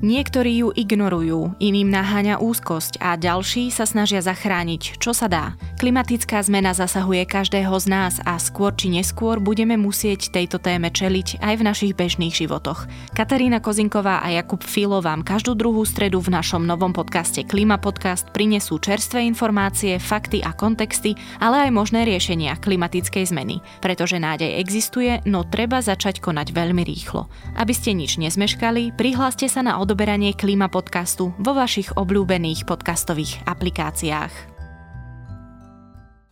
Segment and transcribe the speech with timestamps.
[0.00, 5.60] Niektorí ju ignorujú, iným naháňa úzkosť a ďalší sa snažia zachrániť, čo sa dá.
[5.76, 11.44] Klimatická zmena zasahuje každého z nás a skôr či neskôr budeme musieť tejto téme čeliť
[11.44, 12.88] aj v našich bežných životoch.
[13.12, 18.32] Katarína Kozinková a Jakub Filo vám každú druhú stredu v našom novom podcaste Klima Podcast
[18.32, 21.12] prinesú čerstvé informácie, fakty a kontexty,
[21.44, 23.60] ale aj možné riešenia klimatickej zmeny.
[23.84, 27.28] Pretože nádej existuje, no treba začať konať veľmi rýchlo.
[27.60, 34.30] Aby ste nič nezmeškali, prihláste sa na odoberanie Klima podcastu vo vašich obľúbených podcastových aplikáciách.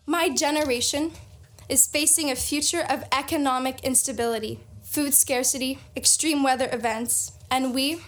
[0.06, 1.10] My generation
[1.66, 7.98] is facing a future of economic instability, food scarcity, extreme weather events, and we,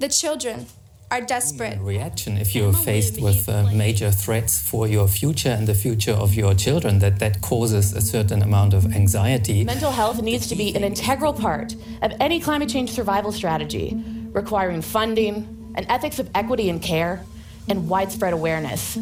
[0.00, 0.64] the children,
[1.12, 1.76] are desperate.
[1.76, 6.32] Reaction if you're faced with uh, major threats for your future and the future of
[6.32, 9.68] your children, that that causes a certain amount of anxiety.
[9.68, 14.82] Mental health needs to be an integral part of any climate change survival strategy requiring
[14.82, 17.24] funding, an ethics of equity and care,
[17.68, 18.96] and widespread awareness.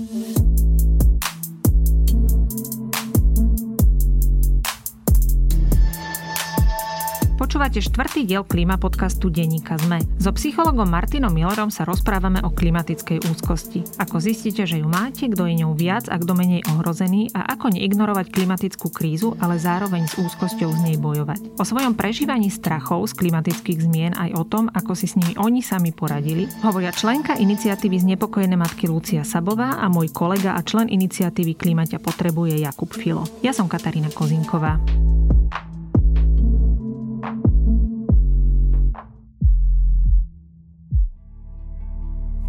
[7.41, 10.05] Počúvate štvrtý diel klíma podcastu Deníka ZME.
[10.21, 13.81] So psychologom Martinom Millerom sa rozprávame o klimatickej úzkosti.
[13.97, 17.73] Ako zistíte, že ju máte, kto je ňou viac a kto menej ohrozený a ako
[17.73, 21.57] neignorovať klimatickú krízu, ale zároveň s úzkosťou z nej bojovať.
[21.57, 25.65] O svojom prežívaní strachov z klimatických zmien aj o tom, ako si s nimi oni
[25.65, 31.57] sami poradili, hovoria členka iniciatívy Znepokojené matky Lucia Sabová a môj kolega a člen iniciatívy
[31.57, 33.25] Klimaťa potrebuje Jakub Filo.
[33.41, 34.77] Ja som Katarína Kozinková.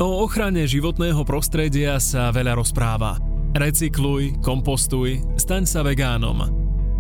[0.01, 3.21] O ochrane životného prostredia sa veľa rozpráva.
[3.53, 6.41] Recykluj, kompostuj, staň sa vegánom.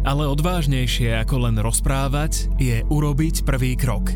[0.05, 4.13] Ale odvážnejšie ako len rozprávať je urobiť prvý krok.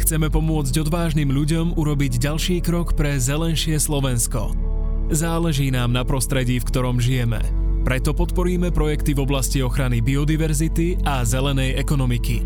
[0.00, 4.56] Chceme pomôcť odvážnym ľuďom urobiť ďalší krok pre zelenšie Slovensko.
[5.12, 7.44] Záleží nám na prostredí, v ktorom žijeme.
[7.84, 12.40] Preto podporíme projekty v oblasti ochrany biodiverzity a zelenej ekonomiky.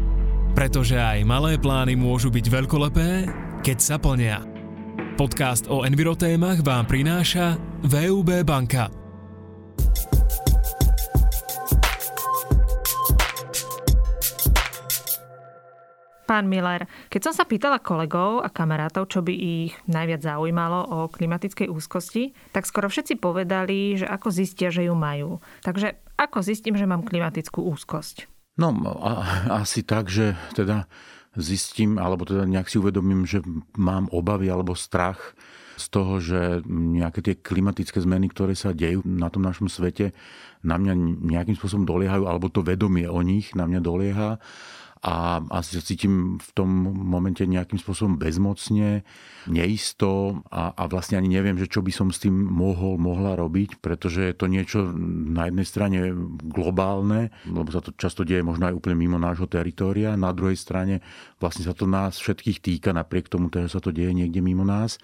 [0.58, 3.30] Pretože aj malé plány môžu byť veľkolepé,
[3.62, 4.57] keď sa plnia.
[5.18, 8.86] Podcast o envirotémach vám prináša VUB banka.
[16.22, 21.10] Pán Miller, keď som sa pýtala kolegov a kamarátov, čo by ich najviac zaujímalo o
[21.10, 25.42] klimatickej úzkosti, tak skoro všetci povedali, že ako zistia, že ju majú.
[25.66, 28.30] Takže ako zistím, že mám klimatickú úzkosť?
[28.54, 28.70] No,
[29.02, 29.10] a,
[29.66, 30.86] asi tak, že teda
[31.38, 33.40] zistím, alebo teda nejak si uvedomím, že
[33.78, 35.38] mám obavy alebo strach
[35.78, 40.10] z toho, že nejaké tie klimatické zmeny, ktoré sa dejú na tom našom svete,
[40.66, 44.30] na mňa nejakým spôsobom doliehajú, alebo to vedomie o nich na mňa dolieha
[45.02, 49.06] a sa cítim v tom momente nejakým spôsobom bezmocne,
[49.46, 53.78] neisto a, a vlastne ani neviem, že čo by som s tým mohol, mohla robiť,
[53.78, 54.90] pretože je to niečo
[55.30, 55.98] na jednej strane
[56.50, 61.00] globálne, lebo sa to často deje možno aj úplne mimo nášho teritória, na druhej strane
[61.38, 64.98] vlastne sa to nás všetkých týka, napriek tomu, že sa to deje niekde mimo nás.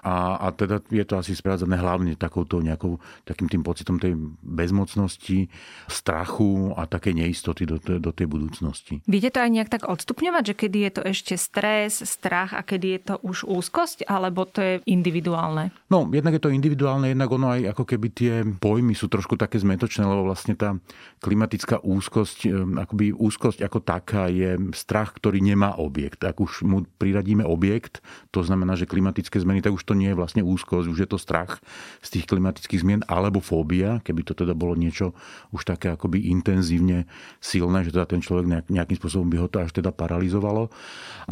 [0.00, 5.48] A, a teda je to asi správzané hlavne takouto nejakou, takým tým pocitom tej bezmocnosti,
[5.88, 9.00] strachu a také neistoty do, do tej budúcnosti.
[9.04, 12.86] Viete to aj nejak tak odstupňovať, že kedy je to ešte stres, strach a kedy
[12.94, 15.74] je to už úzkosť, alebo to je individuálne?
[15.90, 19.58] No, jednak je to individuálne, jednak ono aj ako keby tie pojmy sú trošku také
[19.58, 20.78] zmetočné, lebo vlastne tá
[21.18, 22.46] klimatická úzkosť,
[22.78, 26.22] akoby úzkosť ako taká je strach, ktorý nemá objekt.
[26.22, 27.98] Ak už mu priradíme objekt,
[28.30, 31.18] to znamená, že klimatické zmeny, tak už to nie je vlastne úzkosť, už je to
[31.18, 31.58] strach
[32.04, 35.16] z tých klimatických zmien, alebo fóbia, keby to teda bolo niečo
[35.50, 37.10] už také akoby intenzívne
[37.42, 40.68] silné, že teda ten človek nejakým spôsobom by ho to až teda paralizovalo.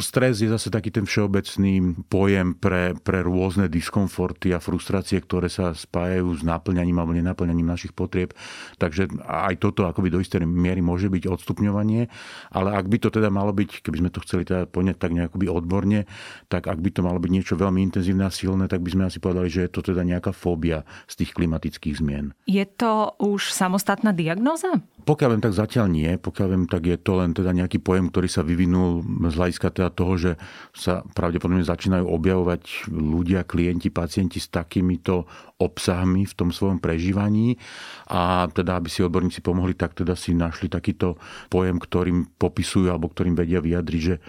[0.01, 5.77] Stres je zase taký ten všeobecný pojem pre, pre rôzne diskomforty a frustrácie, ktoré sa
[5.77, 8.33] spájajú s naplňaním alebo nenaplňaním našich potrieb.
[8.81, 12.09] Takže aj toto akoby do istej miery môže byť odstupňovanie,
[12.49, 15.45] ale ak by to teda malo byť, keby sme to chceli teda poňať tak nejakoby
[15.45, 16.09] odborne,
[16.49, 19.21] tak ak by to malo byť niečo veľmi intenzívne a silné, tak by sme asi
[19.21, 22.33] povedali, že je to teda nejaká fóbia z tých klimatických zmien.
[22.49, 24.81] Je to už samostatná diagnóza?
[25.03, 26.11] Pokiaľ viem, tak zatiaľ nie.
[26.15, 29.91] Pokiaľ viem, tak je to len teda nejaký pojem, ktorý sa vyvinul z hľadiska teda
[29.91, 30.31] toho, že
[30.71, 35.27] sa pravdepodobne začínajú objavovať ľudia, klienti, pacienti s takýmito
[35.59, 37.59] obsahmi v tom svojom prežívaní
[38.07, 41.19] a teda, aby si odborníci pomohli, tak teda si našli takýto
[41.51, 44.23] pojem, ktorým popisujú alebo ktorým vedia vyjadriť, že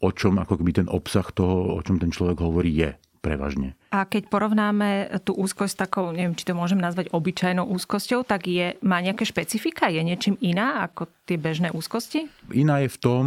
[0.00, 2.90] o čom ako keby ten obsah toho, o čom ten človek hovorí je.
[3.20, 3.76] Prevažne.
[3.92, 8.48] A keď porovnáme tú úzkosť s takou, neviem, či to môžem nazvať obyčajnou úzkosťou, tak
[8.48, 9.92] je, má nejaké špecifika?
[9.92, 12.26] Je niečím iná ako tie bežné úzkosti?
[12.50, 13.24] Iná je v tom,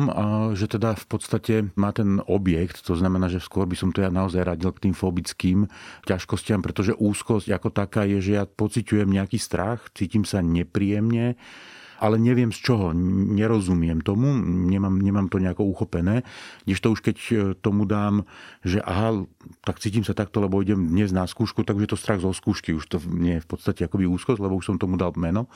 [0.58, 4.10] že teda v podstate má ten objekt, to znamená, že skôr by som to ja
[4.10, 5.70] naozaj radil k tým fobickým
[6.10, 11.38] ťažkostiam, pretože úzkosť ako taká je, že ja pociťujem nejaký strach, cítim sa nepríjemne,
[12.04, 12.92] ale neviem z čoho,
[13.32, 16.28] nerozumiem tomu, nemám, nemám to nejako uchopené.
[16.68, 18.28] Když to už keď e, tomu dám,
[18.60, 19.24] že aha,
[19.64, 22.86] tak cítim sa takto, lebo idem dnes na skúšku, takže to strach zo skúšky, už
[22.88, 25.48] to nie je v podstate akoby úzkosť, lebo už som tomu dal meno.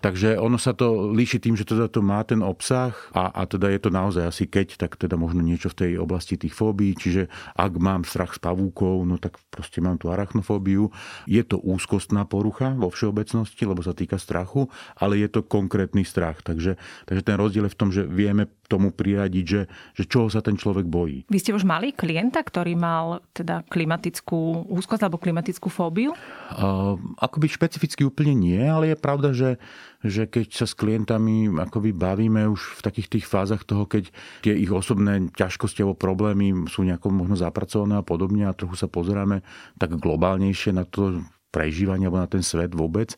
[0.00, 3.72] Takže ono sa to líši tým, že teda to má ten obsah a, a teda
[3.72, 7.28] je to naozaj asi keď, tak teda možno niečo v tej oblasti tých fóbií, čiže
[7.54, 10.92] ak mám strach s pavúkov, no tak proste mám tú arachnofóbiu.
[11.24, 16.40] Je to úzkostná porucha vo všeobecnosti, lebo sa týka strachu, ale je to konkrétny strach.
[16.44, 16.76] Takže,
[17.08, 19.62] takže ten rozdiel je v tom, že vieme tomu priradiť, že,
[19.94, 21.26] že čoho sa ten človek bojí.
[21.30, 26.12] Vy ste už mali klienta, ktorý mal teda klimatickú úzkosť alebo klimatickú fóbiu?
[26.52, 29.58] Uh, akoby špecificky úplne nie, ale je pravda, že,
[30.02, 34.10] že keď sa s klientami akoby bavíme už v takých tých fázach toho, keď
[34.42, 38.90] tie ich osobné ťažkosti alebo problémy sú nejako možno zapracované a podobne a trochu sa
[38.90, 39.40] pozeráme
[39.80, 41.22] tak globálnejšie na to
[41.54, 43.16] prežívanie alebo na ten svet vôbec,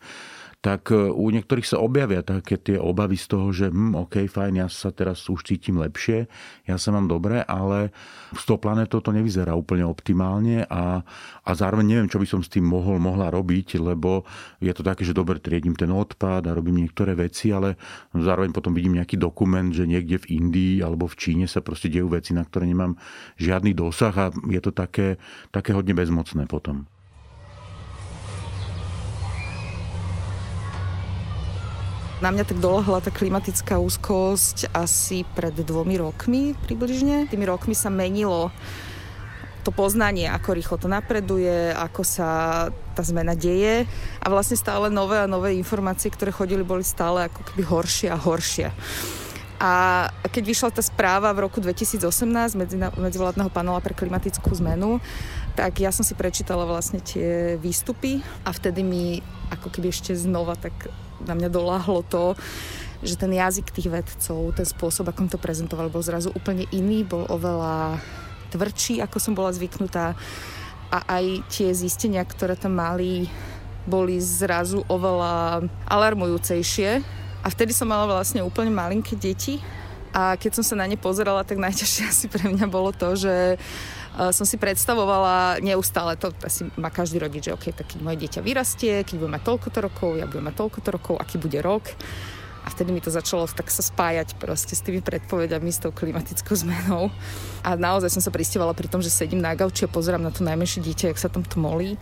[0.59, 4.55] tak e, u niektorých sa objavia také tie obavy z toho, že hm, OK, fajn,
[4.59, 6.27] ja sa teraz už cítim lepšie,
[6.67, 7.95] ja sa mám dobre, ale
[8.35, 11.07] s tou planetou to nevyzerá úplne optimálne a,
[11.47, 14.27] a zároveň neviem, čo by som s tým mohol, mohla robiť, lebo
[14.59, 17.79] je to také, že dobre triedím ten odpad a robím niektoré veci, ale
[18.11, 22.11] zároveň potom vidím nejaký dokument, že niekde v Indii alebo v Číne sa proste dejú
[22.11, 22.99] veci, na ktoré nemám
[23.39, 25.23] žiadny dosah a je to také,
[25.55, 26.91] také hodne bezmocné potom.
[32.19, 37.31] Na mňa tak dolohla tá klimatická úzkosť asi pred dvomi rokmi približne.
[37.31, 38.51] Tými rokmi sa menilo
[39.63, 42.29] to poznanie, ako rýchlo to napreduje, ako sa
[42.99, 43.87] tá zmena deje
[44.19, 48.19] a vlastne stále nové a nové informácie, ktoré chodili, boli stále ako keby horšie a
[48.19, 48.67] horšie.
[49.63, 49.73] A
[50.27, 52.03] keď vyšla tá správa v roku 2018
[52.99, 54.99] medzivládneho panela pre klimatickú zmenu,
[55.55, 59.23] tak ja som si prečítala vlastne tie výstupy a vtedy mi
[59.55, 60.91] ako keby ešte znova tak
[61.25, 62.39] na mňa doláhlo to,
[63.03, 67.27] že ten jazyk tých vedcov, ten spôsob, akom to prezentoval, bol zrazu úplne iný, bol
[67.31, 68.03] oveľa
[68.51, 70.19] tvrdší, ako som bola zvyknutá
[70.89, 73.29] a aj tie zistenia, ktoré tam mali,
[73.85, 76.91] boli zrazu oveľa alarmujúcejšie.
[77.39, 79.63] A vtedy som mala vlastne úplne malinké deti
[80.19, 83.55] a keď som sa na ne pozerala, tak najťažšie asi pre mňa bolo to, že
[84.19, 88.19] Eh, som si predstavovala neustále, to asi má každý rodič, že OK, tak keď moje
[88.27, 91.87] dieťa vyrastie, keď bude mať toľkoto rokov, ja budem mať toľkoto rokov, aký bude rok.
[92.67, 96.53] A vtedy mi to začalo tak sa spájať proste s tými predpovediami, s tou klimatickou
[96.53, 97.15] zmenou.
[97.63, 100.43] A naozaj som sa pristívala pri tom, že sedím na gauči a pozerám na to
[100.43, 101.95] najmenšie dieťa, jak sa tam to molí.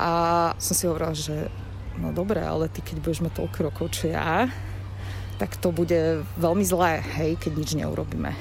[0.00, 1.52] A som si hovorila, že
[2.00, 4.48] no dobre, ale ty keď budeš mať toľko rokov, čo ja,
[5.38, 8.32] tak to bude veľmi zlé, hej, keď nič neurobíme.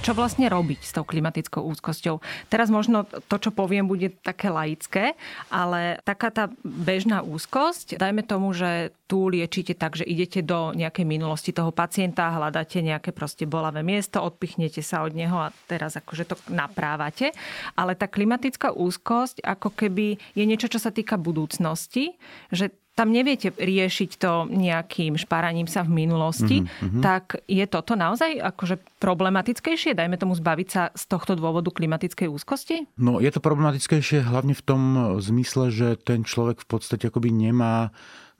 [0.00, 2.24] čo vlastne robiť s tou klimatickou úzkosťou.
[2.48, 5.14] Teraz možno to, čo poviem, bude také laické,
[5.52, 11.04] ale taká tá bežná úzkosť, dajme tomu, že tu liečite tak, že idete do nejakej
[11.04, 16.24] minulosti toho pacienta, hľadáte nejaké proste bolavé miesto, odpichnete sa od neho a teraz akože
[16.32, 17.36] to naprávate.
[17.76, 22.16] Ale tá klimatická úzkosť ako keby je niečo, čo sa týka budúcnosti,
[22.48, 27.00] že tam neviete riešiť to nejakým šparaním sa v minulosti, mm-hmm.
[27.00, 32.84] tak je toto naozaj akože problematickejšie, dajme tomu zbaviť sa z tohto dôvodu klimatickej úzkosti?
[33.00, 34.82] No je to problematickejšie hlavne v tom
[35.16, 37.88] zmysle, že ten človek v podstate akoby nemá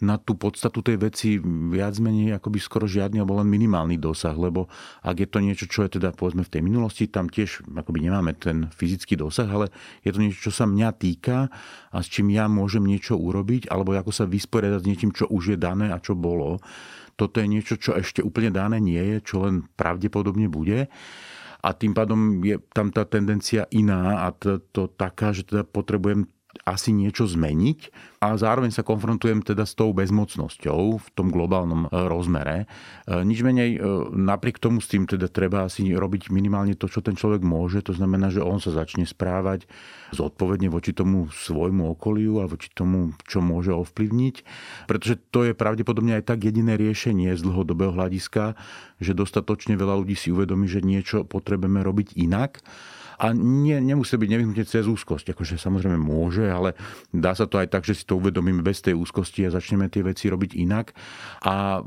[0.00, 4.72] na tú podstatu tej veci viac menej akoby skoro žiadny alebo len minimálny dosah, lebo
[5.04, 8.32] ak je to niečo, čo je teda povedzme v tej minulosti, tam tiež akoby nemáme
[8.36, 9.68] ten fyzický dosah, ale
[10.00, 11.52] je to niečo, čo sa mňa týka
[11.92, 15.54] a s čím ja môžem niečo urobiť, alebo ako sa vysporiadať s niečím, čo už
[15.54, 16.58] je dané a čo bolo.
[17.20, 20.88] Toto je niečo, čo ešte úplne dané nie je, čo len pravdepodobne bude
[21.60, 26.24] a tým pádom je tam tá tendencia iná a to, to taká, že teda potrebujem
[26.66, 32.04] asi niečo zmeniť a zároveň sa konfrontujem teda s tou bezmocnosťou v tom globálnom e,
[32.10, 32.68] rozmere.
[33.08, 33.80] E, nič menej, e,
[34.12, 37.80] napriek tomu s tým teda treba asi robiť minimálne to, čo ten človek môže.
[37.88, 39.64] To znamená, že on sa začne správať
[40.12, 44.34] zodpovedne voči tomu svojmu okoliu a voči tomu, čo môže ovplyvniť.
[44.84, 48.58] Pretože to je pravdepodobne aj tak jediné riešenie z dlhodobého hľadiska,
[49.00, 52.60] že dostatočne veľa ľudí si uvedomí, že niečo potrebujeme robiť inak
[53.20, 55.36] A nie, nemusí byť nevyhnutie cez úzkosť.
[55.36, 56.72] Akože samozrejme môže, ale
[57.12, 60.00] dá sa to aj tak, že si to uvedomíme bez tej úzkosti a začneme tie
[60.00, 60.96] veci robiť inak.
[61.44, 61.84] A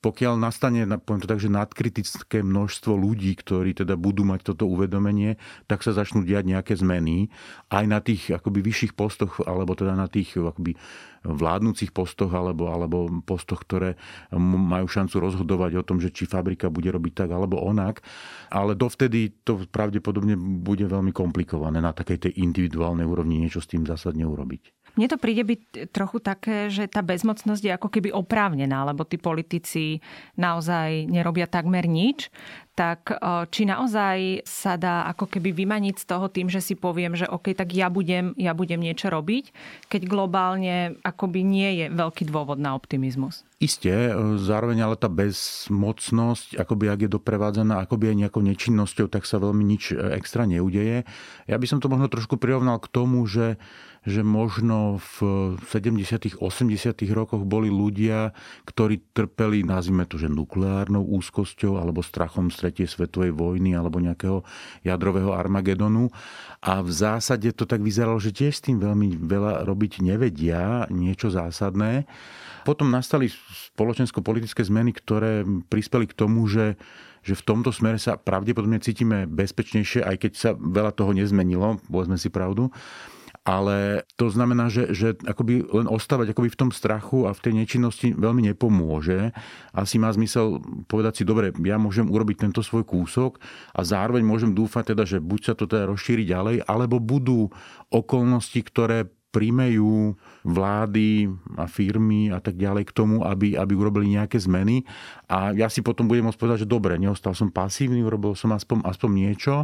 [0.00, 5.36] pokiaľ nastane, poviem to tak, že nadkritické množstvo ľudí, ktorí teda budú mať toto uvedomenie,
[5.68, 7.28] tak sa začnú diať nejaké zmeny
[7.68, 10.80] aj na tých akoby vyšších postoch, alebo teda na tých akoby
[11.20, 14.00] vládnúcich postoch alebo, alebo postoch, ktoré
[14.40, 18.00] majú šancu rozhodovať o tom, že či fabrika bude robiť tak alebo onak.
[18.48, 20.32] Ale dovtedy to pravdepodobne
[20.70, 24.79] bude veľmi komplikované na takej tej individuálnej úrovni niečo s tým zásadne urobiť.
[24.98, 29.20] Mne to príde byť trochu také, že tá bezmocnosť je ako keby oprávnená, lebo tí
[29.20, 30.02] politici
[30.34, 32.32] naozaj nerobia takmer nič
[32.80, 33.12] tak
[33.52, 37.52] či naozaj sa dá ako keby vymaniť z toho tým, že si poviem, že OK,
[37.52, 39.52] tak ja budem, ja budem niečo robiť,
[39.92, 43.44] keď globálne akoby nie je veľký dôvod na optimizmus.
[43.60, 49.36] Isté, zároveň ale tá bezmocnosť, akoby ak je doprevádzaná akoby aj nejakou nečinnosťou, tak sa
[49.36, 51.04] veľmi nič e, extra neudeje.
[51.44, 53.60] Ja by som to možno trošku prirovnal k tomu, že
[54.08, 55.16] že možno v
[55.68, 56.40] 70.
[56.40, 56.40] 80.
[57.12, 58.32] rokoch boli ľudia,
[58.64, 64.40] ktorí trpeli, nazvime to, že nukleárnou úzkosťou alebo strachom z tretej svetovej vojny alebo nejakého
[64.88, 66.08] jadrového Armagedonu.
[66.64, 71.28] A v zásade to tak vyzeralo, že tiež s tým veľmi veľa robiť nevedia, niečo
[71.28, 72.08] zásadné.
[72.64, 73.28] Potom nastali
[73.72, 76.80] spoločensko-politické zmeny, ktoré prispeli k tomu, že
[77.20, 82.16] že v tomto smere sa pravdepodobne cítime bezpečnejšie, aj keď sa veľa toho nezmenilo, povedzme
[82.16, 82.72] si pravdu
[83.40, 87.52] ale to znamená, že, že akoby len ostávať akoby v tom strachu a v tej
[87.56, 89.32] nečinnosti veľmi nepomôže.
[89.72, 93.40] Asi má zmysel povedať si, dobre, ja môžem urobiť tento svoj kúsok
[93.72, 97.48] a zároveň môžem dúfať teda, že buď sa to teda rozšíri ďalej, alebo budú
[97.88, 101.28] okolnosti, ktoré príjmejú vlády
[101.60, 104.84] a firmy a tak ďalej k tomu, aby, aby urobili nejaké zmeny.
[105.30, 108.82] A ja si potom budem môcť povedať, že dobre, neostal som pasívny, urobil som aspoň,
[108.82, 109.54] aspoň niečo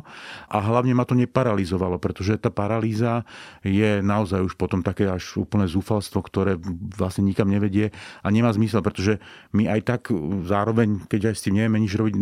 [0.47, 3.27] a hlavne ma to neparalizovalo, pretože tá paralýza
[3.63, 6.59] je naozaj už potom také až úplné zúfalstvo, ktoré
[6.97, 7.91] vlastne nikam nevedie
[8.23, 9.19] a nemá zmysel, pretože
[9.57, 10.01] my aj tak
[10.47, 12.15] zároveň, keď aj s tým nevieme nič robiť,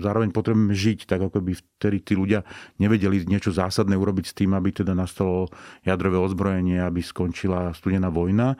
[0.00, 2.44] zároveň potrebujeme žiť, tak ako by vtedy tí ľudia
[2.80, 5.48] nevedeli niečo zásadné urobiť s tým, aby teda nastalo
[5.84, 8.56] jadrové ozbrojenie, aby skončila studená vojna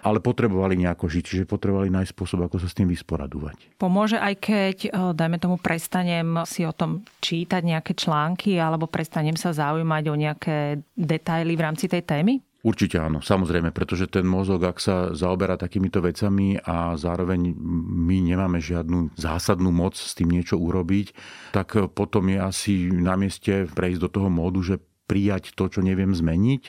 [0.00, 3.76] ale potrebovali nejako žiť, čiže potrebovali nájsť spôsob, ako sa s tým vysporadovať.
[3.76, 9.36] Pomôže aj keď, eh, dajme tomu, prestanem si o tom čítať nejaké články alebo prestanem
[9.36, 12.40] sa zaujímať o nejaké detaily v rámci tej témy?
[12.60, 17.56] Určite áno, samozrejme, pretože ten mozog, ak sa zaoberá takýmito vecami a zároveň
[18.04, 21.16] my nemáme žiadnu zásadnú moc s tým niečo urobiť,
[21.56, 24.76] tak potom je asi na mieste prejsť do toho módu, že
[25.08, 26.62] prijať to, čo neviem zmeniť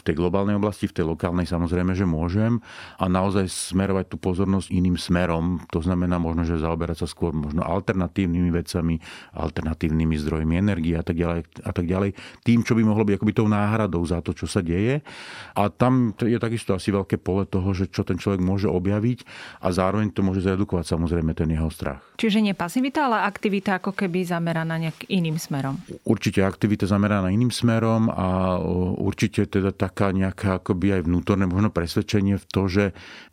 [0.00, 2.56] v tej globálnej oblasti, v tej lokálnej samozrejme, že môžem
[2.96, 5.60] a naozaj smerovať tú pozornosť iným smerom.
[5.68, 8.96] To znamená možno, že zaoberať sa skôr možno alternatívnymi vecami,
[9.36, 12.16] alternatívnymi zdrojmi energie a tak ďalej, a tak ďalej.
[12.40, 15.04] Tým, čo by mohlo byť akoby tou náhradou za to, čo sa deje.
[15.52, 19.28] A tam je takisto asi veľké pole toho, že čo ten človek môže objaviť
[19.60, 22.00] a zároveň to môže zredukovať samozrejme ten jeho strach.
[22.16, 25.76] Čiže nie pasivita, ale aktivita ako keby zameraná nejak iným smerom.
[26.08, 28.56] Určite aktivita zameraná iným smerom a
[28.96, 32.84] určite teda tá taká nejaká akoby aj vnútorné možno presvedčenie v to, že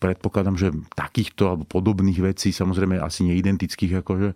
[0.01, 4.29] predpokladám, že takýchto alebo podobných vecí, samozrejme asi neidentických, akože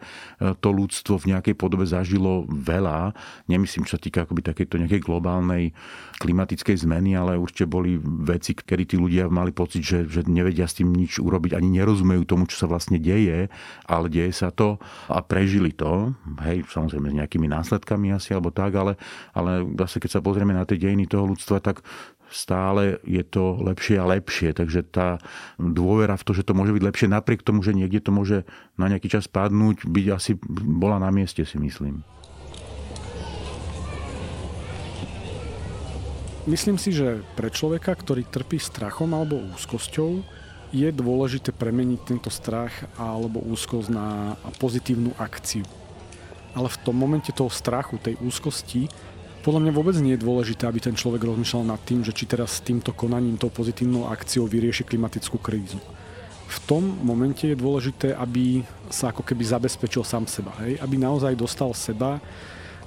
[0.61, 3.17] to ľudstvo v nejakej podobe zažilo veľa.
[3.49, 5.73] Nemyslím, čo sa týka akoby takéto nejakej globálnej
[6.21, 10.77] klimatickej zmeny, ale určite boli veci, kedy tí ľudia mali pocit, že, že nevedia s
[10.77, 13.49] tým nič urobiť, ani nerozumejú tomu, čo sa vlastne deje,
[13.89, 14.77] ale deje sa to
[15.09, 16.13] a prežili to.
[16.45, 19.01] Hej, samozrejme s nejakými následkami asi alebo tak, ale,
[19.33, 21.81] ale zase keď sa pozrieme na tie dejiny toho ľudstva, tak
[22.31, 24.55] stále je to lepšie a lepšie.
[24.55, 25.19] Takže tá
[25.59, 28.47] dôvera v to, že to môže byť lepšie napriek tomu, že niekde to môže
[28.79, 32.01] na nejaký čas padnúť, byť asi bola na mieste, si myslím.
[36.49, 40.25] Myslím si, že pre človeka, ktorý trpí strachom alebo úzkosťou,
[40.73, 45.67] je dôležité premeniť tento strach alebo úzkosť na pozitívnu akciu.
[46.57, 48.89] Ale v tom momente toho strachu, tej úzkosti,
[49.41, 52.61] podľa mňa vôbec nie je dôležité, aby ten človek rozmýšľal nad tým, že či teraz
[52.61, 55.81] s týmto konaním, tou pozitívnou akciou vyrieši klimatickú krízu.
[56.51, 60.51] V tom momente je dôležité, aby sa ako keby zabezpečil sám seba.
[60.61, 60.77] Hej?
[60.83, 62.19] Aby naozaj dostal seba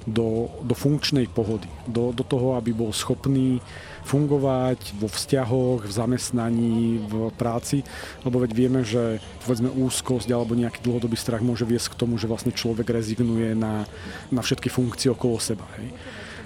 [0.05, 1.65] do, do funkčnej pohody.
[1.89, 3.57] Do, do toho, aby bol schopný
[4.05, 7.81] fungovať vo vzťahoch, v zamestnaní, v práci,
[8.21, 12.29] lebo veď vieme, že povedzme úzkosť alebo nejaký dlhodobý strach môže viesť k tomu, že
[12.29, 13.89] vlastne človek rezignuje na,
[14.29, 15.65] na všetky funkcie okolo seba.
[15.81, 15.89] Hej.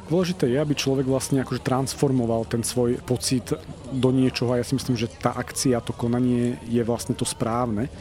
[0.10, 3.54] Dôležité je, aby človek vlastne akože transformoval ten svoj pocit
[3.94, 7.94] do niečoho a ja si myslím, že tá akcia, to konanie je vlastne to správne.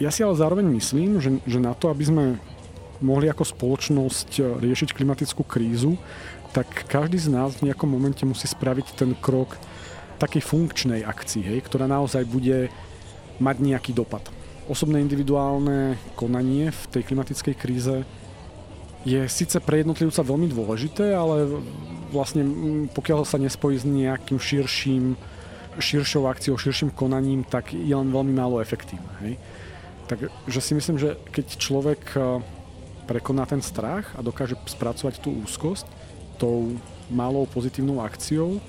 [0.00, 2.24] Ja si ale zároveň myslím, že, že na to, aby sme
[3.04, 6.00] mohli ako spoločnosť riešiť klimatickú krízu,
[6.56, 9.60] tak každý z nás v nejakom momente musí spraviť ten krok
[10.16, 12.72] takej funkčnej akcii, hej, ktorá naozaj bude
[13.36, 14.24] mať nejaký dopad.
[14.64, 18.02] Osobné individuálne konanie v tej klimatickej kríze
[19.08, 21.48] je síce pre jednotlivca veľmi dôležité, ale
[22.12, 22.44] vlastne
[22.92, 25.16] pokiaľ sa nespojí s nejakým širším,
[25.80, 29.08] širšou akciou, širším konaním, tak je len veľmi málo efektívne.
[29.24, 29.34] Hej.
[30.08, 32.40] Takže si myslím, že keď človek e,
[33.04, 35.84] prekoná ten strach a dokáže spracovať tú úzkosť
[36.40, 36.76] tou
[37.12, 38.60] malou pozitívnou akciou,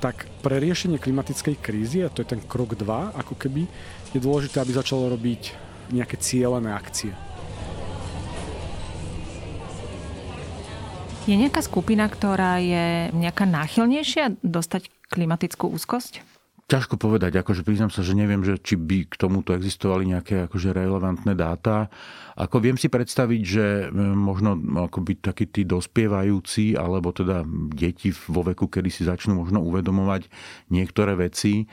[0.00, 2.84] tak pre riešenie klimatickej krízy, a to je ten krok 2,
[3.16, 3.64] ako keby,
[4.12, 5.56] je dôležité, aby začalo robiť
[5.92, 7.12] nejaké cieľené akcie.
[11.24, 16.20] Je nejaká skupina, ktorá je nejaká náchylnejšia dostať klimatickú úzkosť?
[16.64, 20.72] Ťažko povedať, akože priznám sa, že neviem, že či by k tomuto existovali nejaké akože
[20.72, 21.92] relevantné dáta.
[22.40, 24.56] Ako viem si predstaviť, že e, možno
[24.88, 30.32] akoby takí tí dospievajúci, alebo teda deti vo veku, kedy si začnú možno uvedomovať
[30.72, 31.68] niektoré veci,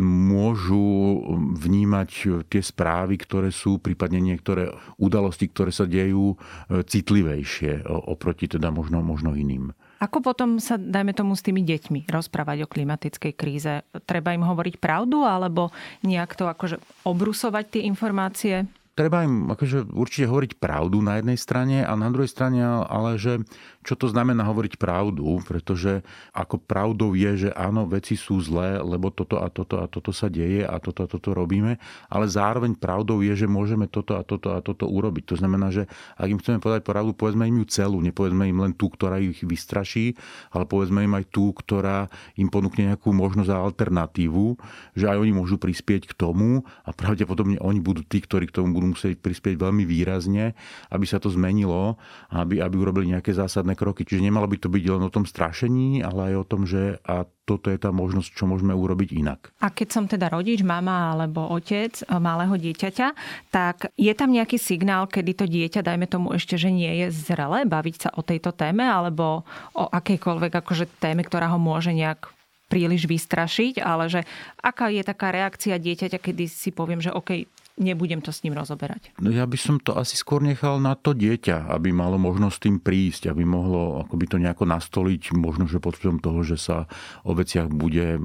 [0.00, 1.20] môžu
[1.60, 6.36] vnímať tie správy, ktoré sú, prípadne niektoré udalosti, ktoré sa dejú e,
[6.80, 9.76] citlivejšie oproti teda možno, možno iným.
[10.00, 13.84] Ako potom sa, dajme tomu, s tými deťmi rozprávať o klimatickej kríze?
[14.08, 15.68] Treba im hovoriť pravdu alebo
[16.00, 18.64] nejak to akože obrusovať tie informácie?
[19.00, 23.40] treba im akože určite hovoriť pravdu na jednej strane a na druhej strane ale, že
[23.80, 26.04] čo to znamená hovoriť pravdu, pretože
[26.36, 30.28] ako pravdou je, že áno, veci sú zlé, lebo toto a toto a toto sa
[30.28, 31.80] deje a toto a toto robíme,
[32.12, 35.32] ale zároveň pravdou je, že môžeme toto a toto a toto urobiť.
[35.32, 35.88] To znamená, že
[36.20, 39.40] ak im chceme povedať pravdu, povedzme im ju celú, nepovedzme im len tú, ktorá ich
[39.40, 40.12] vystraší,
[40.52, 44.60] ale povedzme im aj tú, ktorá im ponúkne nejakú možnosť a alternatívu,
[44.92, 48.76] že aj oni môžu prispieť k tomu a pravdepodobne oni budú tí, ktorí k tomu
[48.76, 50.52] budú musieť prispieť veľmi výrazne,
[50.92, 51.96] aby sa to zmenilo,
[52.28, 54.02] aby, aby urobili nejaké zásadné zásadné kroky.
[54.04, 57.24] Čiže nemalo by to byť len o tom strašení, ale aj o tom, že a
[57.46, 59.50] toto je tá možnosť, čo môžeme urobiť inak.
[59.62, 63.08] A keď som teda rodič, mama alebo otec e, malého dieťaťa,
[63.50, 67.66] tak je tam nejaký signál, kedy to dieťa, dajme tomu ešte, že nie je zrelé
[67.66, 69.42] baviť sa o tejto téme alebo
[69.74, 72.30] o akejkoľvek akože téme, ktorá ho môže nejak
[72.70, 74.22] príliš vystrašiť, ale že
[74.62, 79.16] aká je taká reakcia dieťaťa, kedy si poviem, že OK, nebudem to s ním rozoberať.
[79.18, 82.76] No ja by som to asi skôr nechal na to dieťa, aby malo možnosť tým
[82.78, 86.84] prísť, aby mohlo akoby to nejako nastoliť, možno, že pod toho, že sa
[87.24, 88.20] o veciach bude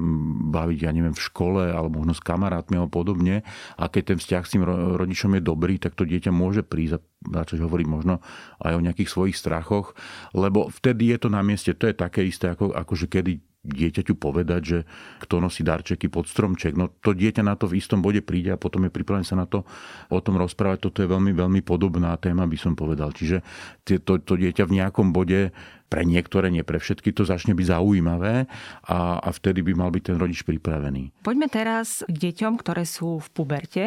[0.52, 3.40] baviť, ja neviem, v škole, alebo možno s kamarátmi alebo podobne.
[3.80, 4.62] A keď ten vzťah s tým
[5.00, 7.04] rodičom je dobrý, tak to dieťa môže prísť a
[7.40, 8.20] začať hovoriť možno
[8.60, 9.96] aj o nejakých svojich strachoch,
[10.36, 11.72] lebo vtedy je to na mieste.
[11.72, 13.32] To je také isté, ako, ako že kedy
[13.66, 14.78] dieťaťu povedať, že
[15.22, 16.78] kto nosí darčeky pod stromček.
[16.78, 19.44] No to dieťa na to v istom bode príde a potom je pripravené sa na
[19.44, 19.66] to
[20.08, 20.86] o tom rozprávať.
[20.86, 23.10] Toto je veľmi, veľmi podobná téma, by som povedal.
[23.10, 23.42] Čiže
[23.84, 25.50] to, to dieťa v nejakom bode
[25.86, 28.50] pre niektoré, nie pre všetky, to začne byť zaujímavé
[28.90, 31.22] a, a vtedy by mal byť ten rodič pripravený.
[31.22, 33.84] Poďme teraz k deťom, ktoré sú v puberte.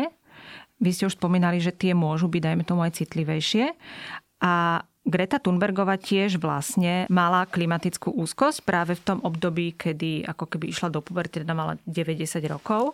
[0.79, 3.75] Vy ste už spomínali, že tie môžu byť, dajme tomu, aj citlivejšie.
[4.39, 10.69] A Greta Thunbergová tiež vlastne mala klimatickú úzkosť práve v tom období, kedy ako keby
[10.69, 12.93] išla do puberty, teda mala 90 rokov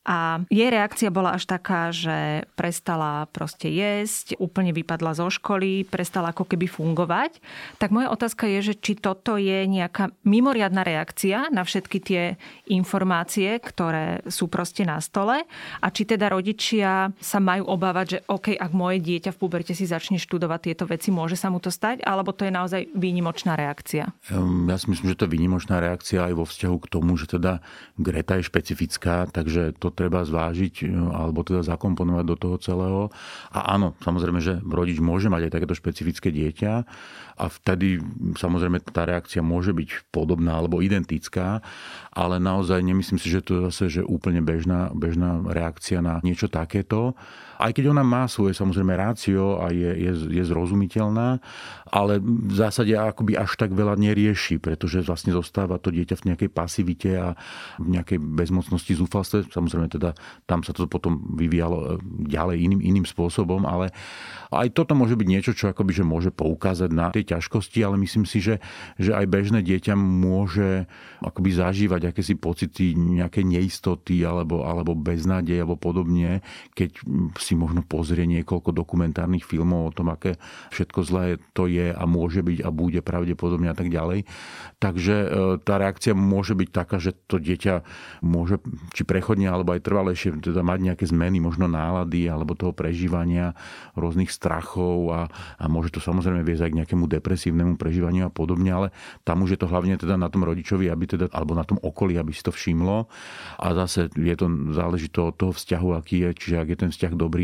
[0.00, 6.32] a jej reakcia bola až taká, že prestala proste jesť, úplne vypadla zo školy, prestala
[6.32, 7.36] ako keby fungovať.
[7.76, 12.22] Tak moja otázka je, že či toto je nejaká mimoriadná reakcia na všetky tie
[12.72, 15.44] informácie, ktoré sú proste na stole
[15.84, 19.84] a či teda rodičia sa majú obávať, že OK, ak moje dieťa v puberte si
[19.84, 24.08] začne študovať tieto veci, môže sa mu to stať, alebo to je naozaj výnimočná reakcia?
[24.32, 27.60] Ja si myslím, že to je výnimočná reakcia aj vo vzťahu k tomu, že teda
[28.00, 33.02] Greta je špecifická, takže to treba zvážiť e, alebo teda zakomponovať do toho celého.
[33.54, 36.72] A áno, samozrejme, že rodič môže mať aj takéto špecifické dieťa
[37.40, 38.00] a vtedy
[38.36, 41.64] samozrejme tá reakcia môže byť podobná alebo identická,
[42.12, 46.52] ale naozaj nemyslím si, že to je zase že úplne bežná, bežná reakcia na niečo
[46.52, 47.16] takéto.
[47.60, 51.44] Aj keď ona má svoje samozrejme rácio a je, je, je zrozumiteľná,
[51.92, 56.50] ale v zásade akoby až tak veľa nerieši, pretože vlastne zostáva to dieťa v nejakej
[56.50, 57.28] pasivite a
[57.76, 59.52] v nejakej bezmocnosti, zúfalstve.
[59.52, 60.16] Samozrejme teda
[60.48, 61.86] tam sa to potom vyvíjalo e,
[62.30, 63.92] ďalej iným, iným spôsobom, ale
[64.50, 68.24] aj toto môže byť niečo, čo akoby, že môže poukázať na tie ťažkosti, ale myslím
[68.24, 68.58] si, že,
[68.96, 70.88] že aj bežné dieťa môže
[71.20, 76.40] akoby zažívať akési pocity nejakej neistoty alebo, alebo beznádej alebo podobne,
[76.74, 77.02] keď
[77.38, 80.38] si si možno pozrie niekoľko dokumentárnych filmov o tom, aké
[80.70, 84.22] všetko zlé to je a môže byť a bude pravdepodobne a tak ďalej.
[84.78, 85.28] Takže e,
[85.66, 87.82] tá reakcia môže byť taká, že to dieťa
[88.22, 88.62] môže
[88.94, 93.58] či prechodne alebo aj trvalejšie teda mať nejaké zmeny, možno nálady alebo toho prežívania
[93.98, 95.26] rôznych strachov a,
[95.58, 98.88] a môže to samozrejme viesť aj k nejakému depresívnemu prežívaniu a podobne, ale
[99.26, 102.14] tam už je to hlavne teda na tom rodičovi, aby teda, alebo na tom okolí,
[102.14, 103.10] aby si to všimlo.
[103.58, 107.12] A zase je to záleží od toho vzťahu, aký je, čiže ak je ten vzťah
[107.16, 107.39] dobrý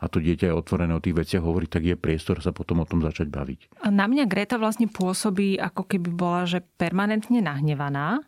[0.00, 2.88] a to dieťa je otvorené o tých veciach hovoriť, tak je priestor sa potom o
[2.88, 3.82] tom začať baviť.
[3.84, 8.22] A na mňa Greta vlastne pôsobí, ako keby bola, že permanentne nahnevaná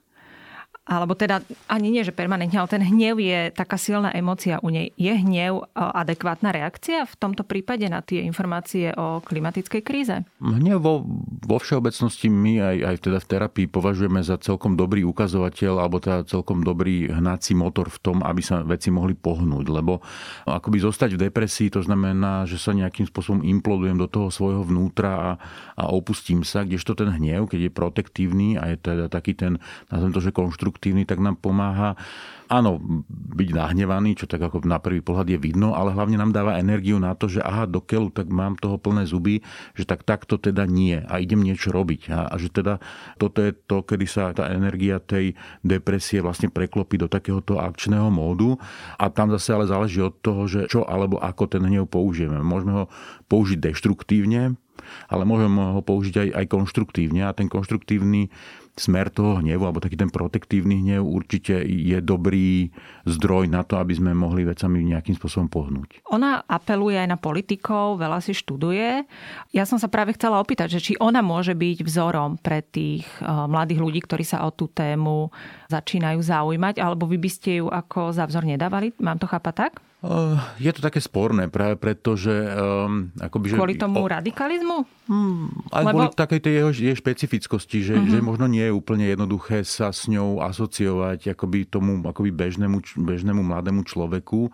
[0.83, 4.91] alebo teda ani nie, že permanentne, ale ten hnev je taká silná emócia u nej.
[4.99, 10.27] Je hnev e, adekvátna reakcia v tomto prípade na tie informácie o klimatickej kríze?
[10.43, 11.07] Hnev vo,
[11.47, 16.27] vo všeobecnosti my aj, aj teda v terapii považujeme za celkom dobrý ukazovateľ alebo teda
[16.27, 19.67] celkom dobrý hnací motor v tom, aby sa veci mohli pohnúť.
[19.71, 20.03] Lebo
[20.51, 25.15] akoby zostať v depresii, to znamená, že sa nejakým spôsobom implodujem do toho svojho vnútra
[25.15, 25.31] a,
[25.79, 30.11] a opustím sa, kdežto ten hnev, keď je protektívny a je teda taký ten, nazvem
[30.11, 32.01] to, že konštruktívny, konštruktívny, tak nám pomáha
[32.53, 32.77] áno,
[33.33, 37.01] byť nahnevaný, čo tak ako na prvý pohľad je vidno, ale hlavne nám dáva energiu
[37.01, 39.41] na to, že aha, do keľu, tak mám toho plné zuby,
[39.73, 42.13] že tak takto teda nie a idem niečo robiť.
[42.13, 42.77] A, a že teda
[43.17, 45.33] toto je to, kedy sa tá energia tej
[45.65, 48.61] depresie vlastne preklopí do takéhoto akčného módu
[49.01, 52.45] a tam zase ale záleží od toho, že čo alebo ako ten hnev použijeme.
[52.45, 52.93] Môžeme ho
[53.33, 54.61] použiť deštruktívne,
[55.09, 58.33] ale môžeme ho použiť aj, aj konštruktívne a ten konštruktívny
[58.73, 62.73] smer toho hnevu, alebo taký ten protektívny hnev určite je dobrý
[63.05, 66.01] zdroj na to, aby sme mohli vecami nejakým spôsobom pohnúť.
[66.09, 69.05] Ona apeluje aj na politikov, veľa si študuje.
[69.53, 73.29] Ja som sa práve chcela opýtať, že či ona môže byť vzorom pre tých eh,
[73.29, 75.29] mladých ľudí, ktorí sa o tú tému
[75.69, 78.97] začínajú zaujímať, alebo vy by ste ju ako za vzor nedávali?
[79.05, 79.92] Mám to chápať tak?
[80.59, 82.35] Je to také sporné práve preto, že...
[82.35, 84.83] Um, akoby, že kvôli tomu o, radikalizmu?
[85.07, 85.95] Hmm, aj Lebo...
[85.95, 88.11] kvôli takej tej jeho, jej špecifickosti, že, uh-huh.
[88.11, 93.47] že možno nie je úplne jednoduché sa s ňou asociovať akoby tomu akoby bežnému, bežnému
[93.47, 94.51] mladému človeku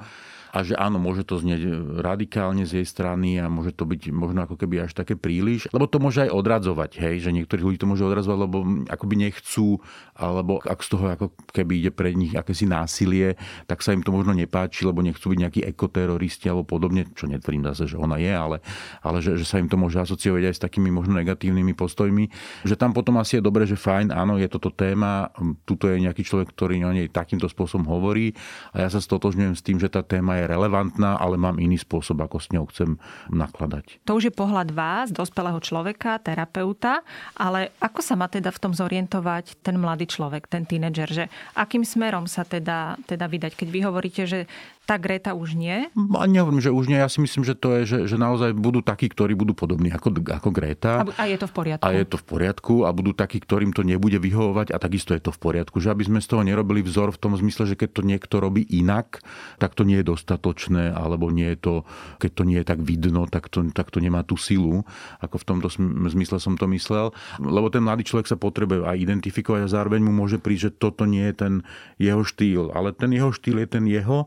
[0.53, 1.61] a že áno, môže to znieť
[2.01, 5.85] radikálne z jej strany a môže to byť možno ako keby až také príliš, lebo
[5.85, 8.59] to môže aj odradzovať, hej, že niektorí ľudí to môže odradzovať, lebo
[8.89, 9.83] akoby nechcú,
[10.17, 13.37] alebo ak z toho ako keby ide pre nich akési násilie,
[13.69, 17.69] tak sa im to možno nepáči, lebo nechcú byť nejakí ekoteroristi alebo podobne, čo netvrdím
[17.69, 18.57] zase, že ona je, ale,
[19.05, 22.25] ale že, že sa im to môže asociovať aj s takými možno negatívnymi postojmi,
[22.65, 25.29] že tam potom asi je dobre, že fajn, áno, je toto téma,
[25.69, 28.33] tuto je nejaký človek, ktorý o nej takýmto spôsobom hovorí
[28.73, 32.20] a ja sa stotožňujem s tým, že tá téma je relevantná, ale mám iný spôsob,
[32.22, 33.01] ako s ňou chcem
[33.33, 34.05] nakladať.
[34.05, 37.03] To už je pohľad vás, dospelého človeka, terapeuta,
[37.35, 41.24] ale ako sa má teda v tom zorientovať ten mladý človek, ten tínedžer, že
[41.57, 44.44] akým smerom sa teda, teda vydať, keď vy hovoríte, že
[44.88, 45.92] tá Greta už nie?
[45.92, 46.96] A nehovorím, že už nie.
[46.96, 50.16] Ja si myslím, že to je, že, že naozaj budú takí, ktorí budú podobní ako,
[50.24, 51.05] ako Greta.
[51.05, 51.85] A, a je to v poriadku.
[51.85, 55.20] A je to v poriadku a budú takí, ktorým to nebude vyhovovať a takisto je
[55.20, 55.77] to v poriadku.
[55.77, 58.64] Že aby sme z toho nerobili vzor v tom zmysle, že keď to niekto robí
[58.64, 59.20] inak,
[59.61, 61.74] tak to nie je dostatočné, alebo nie je to,
[62.16, 64.88] keď to nie je tak vidno, tak to, tak to nemá tú silu,
[65.20, 65.68] ako v tomto
[66.09, 67.12] zmysle som to myslel.
[67.37, 71.05] Lebo ten mladý človek sa potrebuje aj identifikovať a zároveň mu môže prísť, že toto
[71.05, 71.53] nie je ten
[72.01, 74.24] jeho štýl, ale ten jeho štýl je ten jeho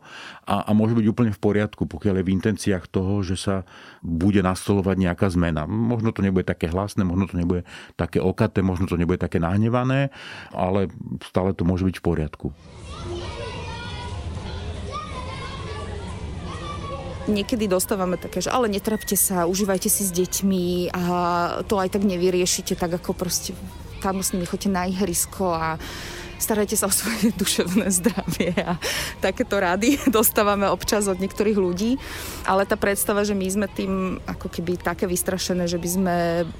[0.52, 3.64] a, a môže byť úplne v poriadku, pokiaľ je v intenciách toho, že sa
[4.04, 5.64] bude nastolovať nejaká zmena.
[5.64, 7.64] Možno to nebude také hlasné, možno to nebude
[7.96, 10.12] také okaté, možno to nebude také nahnevané,
[10.52, 10.92] ale
[11.24, 12.48] stále to môže byť v poriadku.
[17.32, 21.04] niekedy dostávame také, že ale netrapte sa, užívajte si s deťmi a
[21.64, 23.56] to aj tak nevyriešite, tak ako proste
[24.02, 25.78] tam s nimi chodíte na ihrisko a
[26.42, 28.82] starajte sa o svoje duševné zdravie a
[29.22, 32.02] takéto rady dostávame občas od niektorých ľudí,
[32.50, 36.16] ale tá predstava, že my sme tým ako keby také vystrašené, že by sme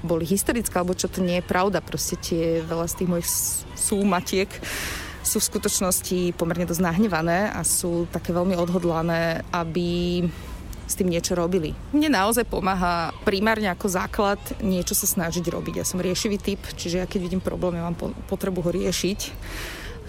[0.06, 3.28] boli hysterické, alebo čo to nie je pravda, proste tie veľa z tých mojich
[3.74, 4.48] súmatiek
[5.22, 10.22] sú v skutočnosti pomerne dosť nahnevané a sú také veľmi odhodlané, aby
[10.92, 11.72] s tým niečo robili.
[11.96, 15.80] Mne naozaj pomáha primárne ako základ niečo sa snažiť robiť.
[15.80, 17.96] Ja som riešivý typ, čiže ja keď vidím problém, ja mám
[18.28, 19.32] potrebu ho riešiť.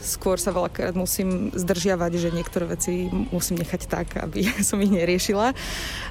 [0.04, 5.56] Skôr sa veľakrát musím zdržiavať, že niektoré veci musím nechať tak, aby som ich neriešila.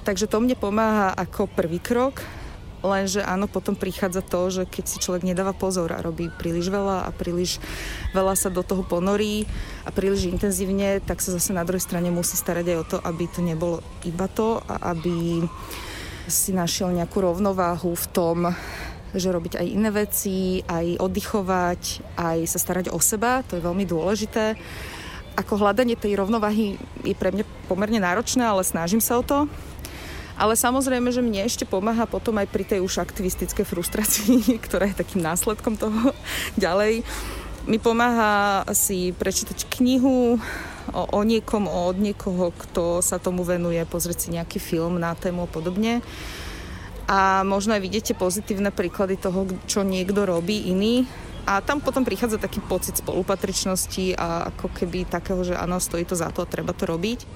[0.09, 2.25] Takže to mne pomáha ako prvý krok
[2.83, 7.07] Lenže áno, potom prichádza to, že keď si človek nedáva pozor a robí príliš veľa
[7.07, 7.63] a príliš
[8.11, 9.47] veľa sa do toho ponorí
[9.87, 13.31] a príliš intenzívne, tak sa zase na druhej strane musí starať aj o to, aby
[13.31, 15.47] to nebolo iba to a aby
[16.27, 18.51] si našiel nejakú rovnováhu v tom,
[19.15, 21.83] že robiť aj iné veci, aj oddychovať,
[22.19, 24.59] aj sa starať o seba, to je veľmi dôležité.
[25.39, 29.47] Ako hľadanie tej rovnováhy je pre mňa pomerne náročné, ale snažím sa o to.
[30.43, 34.99] Ale samozrejme, že mne ešte pomáha potom aj pri tej už aktivistickej frustrácii, ktorá je
[34.99, 36.11] takým následkom toho
[36.59, 37.07] ďalej.
[37.71, 40.43] Mi pomáha si prečítať knihu,
[40.91, 45.47] o, o niekom, od niekoho, kto sa tomu venuje, pozrieť si nejaký film na tému
[45.47, 46.03] a podobne.
[47.07, 51.07] A možno aj vidíte pozitívne príklady toho, čo niekto robí iný.
[51.47, 56.19] A tam potom prichádza taký pocit spolupatričnosti a ako keby takého, že áno, stojí to
[56.19, 57.27] za to a treba to robiť.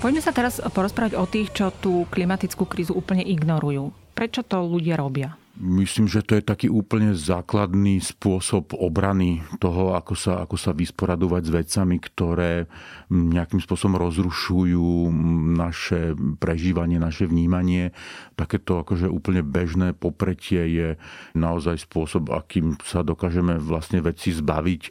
[0.00, 3.92] Poďme sa teraz porozprávať o tých, čo tú klimatickú krízu úplne ignorujú.
[4.16, 5.36] Prečo to ľudia robia?
[5.60, 11.42] Myslím, že to je taký úplne základný spôsob obrany toho, ako sa, ako sa vysporadovať
[11.44, 12.64] s vecami, ktoré
[13.12, 15.12] nejakým spôsobom rozrušujú
[15.60, 17.92] naše prežívanie, naše vnímanie.
[18.40, 20.88] Takéto akože úplne bežné popretie je
[21.36, 24.82] naozaj spôsob, akým sa dokážeme vlastne veci zbaviť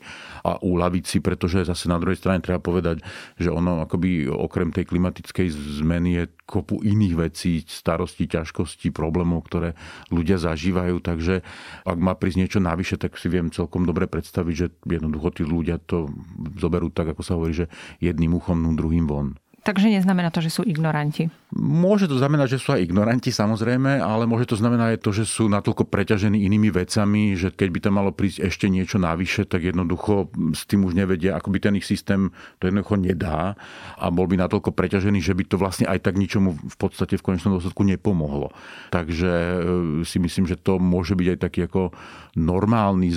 [0.45, 3.01] a uľaviť si, pretože zase na druhej strane treba povedať,
[3.41, 5.49] že ono akoby okrem tej klimatickej
[5.81, 9.73] zmeny je kopu iných vecí, starostí, ťažkostí, problémov, ktoré
[10.13, 11.41] ľudia zažívajú, takže
[11.89, 15.81] ak má prísť niečo navyše, tak si viem celkom dobre predstaviť, že jednoducho tí ľudia
[15.81, 16.13] to
[16.61, 17.65] zoberú tak, ako sa hovorí, že
[17.97, 19.33] jedným uchom, druhým von.
[19.69, 21.29] Takže neznamená to, že sú ignoranti.
[21.53, 25.29] Môže to znamenať, že sú aj ignoranti samozrejme, ale môže to znamenať aj to, že
[25.29, 29.69] sú natoľko preťažení inými vecami, že keď by tam malo prísť ešte niečo navyše, tak
[29.69, 33.53] jednoducho s tým už nevedia, ako by ten ich systém to jednoducho nedá
[34.01, 37.25] a bol by natoľko preťažený, že by to vlastne aj tak ničomu v podstate v
[37.29, 38.49] konečnom dôsledku nepomohlo.
[38.89, 39.57] Takže e,
[40.01, 41.93] si myslím, že to môže byť aj taký ako
[42.33, 43.13] normálny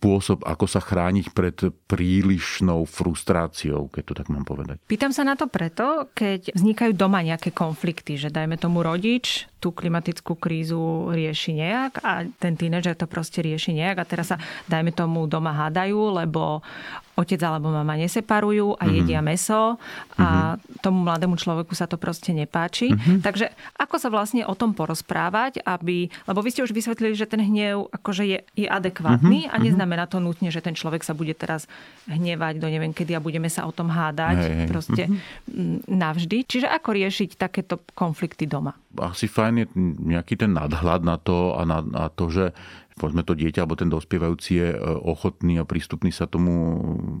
[0.00, 4.80] spôsob, ako sa chrániť pred prílišnou frustráciou, keď to tak mám povedať.
[4.88, 9.76] Pýtam sa na to preto, keď vznikajú doma nejaké konflikty, že dajme tomu rodič tú
[9.76, 14.96] klimatickú krízu rieši nejak a ten tínedžer to proste rieši nejak a teraz sa, dajme
[14.96, 16.64] tomu, doma hádajú, lebo
[17.20, 18.96] otec alebo mama neseparujú a mm-hmm.
[18.96, 19.76] jedia meso
[20.16, 20.80] a mm-hmm.
[20.80, 22.88] tomu mladému človeku sa to proste nepáči.
[22.88, 23.20] Mm-hmm.
[23.20, 26.08] Takže ako sa vlastne o tom porozprávať, aby...
[26.24, 29.52] Lebo vy ste už vysvetlili, že ten hnev akože je, je adekvátny mm-hmm.
[29.52, 31.68] a neznamená to nutne, že ten človek sa bude teraz
[32.08, 34.68] hnevať do neviem kedy a budeme sa o tom hádať hey, hey.
[34.70, 35.92] proste mm-hmm.
[35.92, 36.48] navždy.
[36.48, 38.72] Čiže ako riešiť takéto konflikty doma?
[38.96, 39.66] Asi fajn je
[40.04, 42.44] nejaký ten nadhľad na to a na, na to, že
[43.00, 46.52] povedzme to dieťa alebo ten dospievajúci je e, ochotný a prístupný sa tomu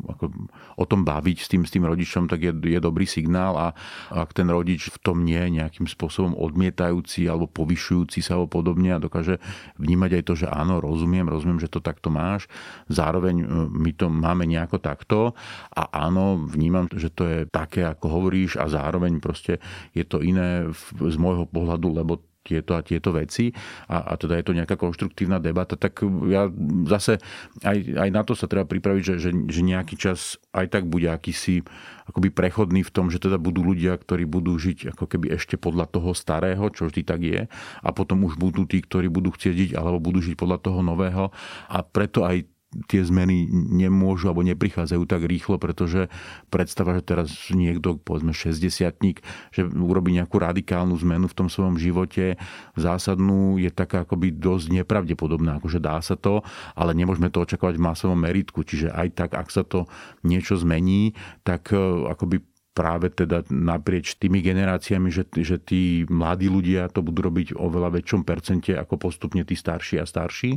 [0.04, 0.28] ako,
[0.76, 3.56] o tom baviť s tým, s tým rodičom, tak je, je dobrý signál.
[3.56, 3.72] A
[4.12, 8.92] ak ten rodič v tom nie je nejakým spôsobom odmietajúci alebo povyšujúci sa alebo podobne
[8.92, 9.40] a dokáže
[9.80, 12.44] vnímať aj to, že áno, rozumiem, rozumiem, že to takto máš,
[12.92, 15.32] zároveň e, my to máme nejako takto
[15.72, 19.56] a áno, vnímam, že to je také, ako hovoríš a zároveň proste
[19.96, 20.68] je to iné
[21.00, 23.52] z môjho pohľadu, lebo tieto a tieto veci
[23.86, 26.48] a, a teda je to nejaká konštruktívna debata, tak ja
[26.88, 27.20] zase
[27.60, 31.06] aj, aj na to sa treba pripraviť, že, že, že nejaký čas aj tak bude
[31.12, 31.60] akýsi
[32.08, 35.86] akoby prechodný v tom, že teda budú ľudia, ktorí budú žiť ako keby ešte podľa
[35.92, 37.40] toho starého, čo vždy tak je
[37.84, 41.30] a potom už budú tí, ktorí budú chcieť žiť alebo budú žiť podľa toho nového.
[41.68, 42.48] A preto aj
[42.86, 46.06] tie zmeny nemôžu alebo neprichádzajú tak rýchlo, pretože
[46.54, 48.62] predstava, že teraz niekto, povedzme 60
[49.50, 52.38] že urobí nejakú radikálnu zmenu v tom svojom živote,
[52.78, 55.58] zásadnú, je taká akoby dosť nepravdepodobná.
[55.58, 56.46] Akože dá sa to,
[56.78, 58.62] ale nemôžeme to očakávať v masovom meritku.
[58.62, 59.90] Čiže aj tak, ak sa to
[60.22, 62.49] niečo zmení, tak e, akoby
[62.80, 67.92] práve teda naprieč tými generáciami, že, že tí mladí ľudia to budú robiť o veľa
[68.00, 70.56] väčšom percente ako postupne tí starší a starší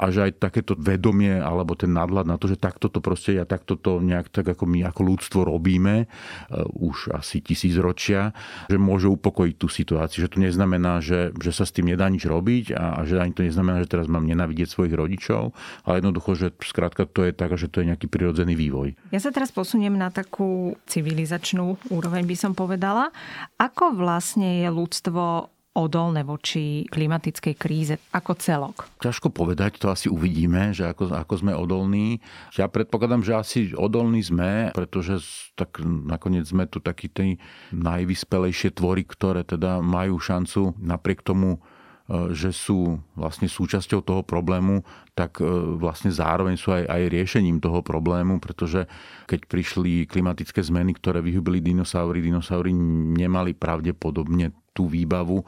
[0.00, 3.44] a že aj takéto vedomie alebo ten nadhľad na to, že takto to proste ja
[3.44, 8.32] takto to nejak tak ako my ako ľudstvo robíme uh, už asi tisíc ročia,
[8.72, 12.24] že môže upokojiť tú situáciu, že to neznamená, že, že sa s tým nedá nič
[12.24, 15.52] robiť a, a že ani to neznamená, že teraz mám nenávidieť svojich rodičov,
[15.84, 18.96] ale jednoducho, že skrátka to je tak, že to je nejaký prirodzený vývoj.
[19.12, 23.10] Ja sa teraz posuniem na takú civilizačnú civilizačnú úroveň by som povedala.
[23.58, 28.76] Ako vlastne je ľudstvo odolné voči klimatickej kríze ako celok?
[28.98, 32.18] Ťažko povedať, to asi uvidíme, že ako, ako sme odolní.
[32.58, 35.22] Ja predpokladám, že asi odolní sme, pretože
[35.54, 37.38] tak nakoniec sme tu takí tej
[37.70, 41.62] najvyspelejšie tvory, ktoré teda majú šancu napriek tomu
[42.08, 44.80] že sú vlastne súčasťou toho problému,
[45.12, 48.88] tak e, vlastne zároveň sú aj, aj riešením toho problému, pretože
[49.28, 52.72] keď prišli klimatické zmeny, ktoré vyhubili dinosaury, dinosaury
[53.12, 55.44] nemali pravdepodobne tú výbavu,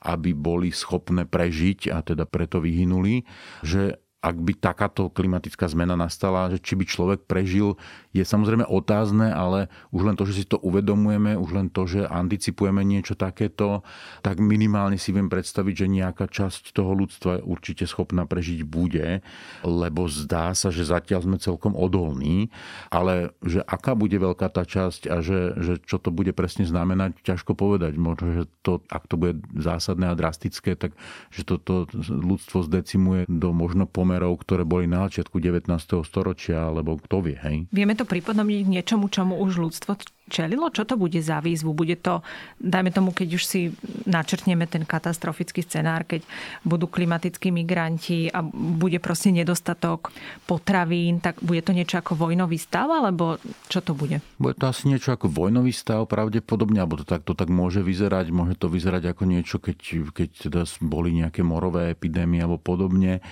[0.00, 3.28] aby boli schopné prežiť a teda preto vyhynuli,
[3.60, 7.78] že ak by takáto klimatická zmena nastala, že či by človek prežil,
[8.10, 12.02] je samozrejme otázne, ale už len to, že si to uvedomujeme, už len to, že
[12.02, 13.86] anticipujeme niečo takéto,
[14.26, 19.22] tak minimálne si viem predstaviť, že nejaká časť toho ľudstva určite schopná prežiť bude,
[19.62, 22.50] lebo zdá sa, že zatiaľ sme celkom odolní,
[22.90, 27.22] ale že aká bude veľká tá časť a že, že čo to bude presne znamenať,
[27.22, 27.94] ťažko povedať.
[27.94, 30.98] Možno, že to, ak to bude zásadné a drastické, tak
[31.30, 35.68] že toto ľudstvo zdecimuje do možno pomer pomerov, ktoré boli na začiatku 19.
[36.00, 37.68] storočia, alebo kto vie, hej?
[37.68, 40.70] Vieme to pripodobniť niečomu, čomu už ľudstvo čelilo?
[40.70, 41.72] Čo to bude za výzvu?
[41.74, 42.20] Bude to,
[42.60, 43.60] dajme tomu, keď už si
[44.04, 46.22] načrtneme ten katastrofický scenár, keď
[46.62, 50.12] budú klimatickí migranti a bude proste nedostatok
[50.44, 54.20] potravín, tak bude to niečo ako vojnový stav, alebo čo to bude?
[54.36, 58.30] Bude to asi niečo ako vojnový stav pravdepodobne, alebo to tak, to tak môže vyzerať.
[58.30, 59.76] Môže to vyzerať ako niečo, keď,
[60.12, 63.24] keď teda boli nejaké morové epidémie alebo podobne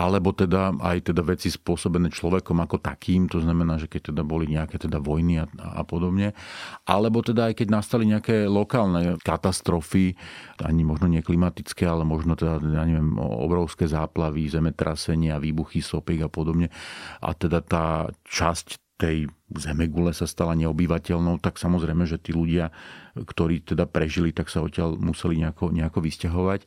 [0.00, 4.48] alebo teda aj teda veci spôsobené človekom ako takým, to znamená, že keď teda boli
[4.48, 6.32] nejaké teda vojny a, a podobne,
[6.86, 10.14] alebo teda aj keď nastali nejaké lokálne katastrofy,
[10.60, 16.30] ani možno nie klimatické, ale možno teda, ja neviem, obrovské záplavy, zemetrasenia, výbuchy sopiek a
[16.30, 16.68] podobne.
[17.22, 22.70] A teda tá časť tej zemegule sa stala neobyvateľnou, tak samozrejme, že tí ľudia
[23.14, 26.60] ktorí teda prežili, tak sa odtiaľ museli nejako, nejako vysťahovať.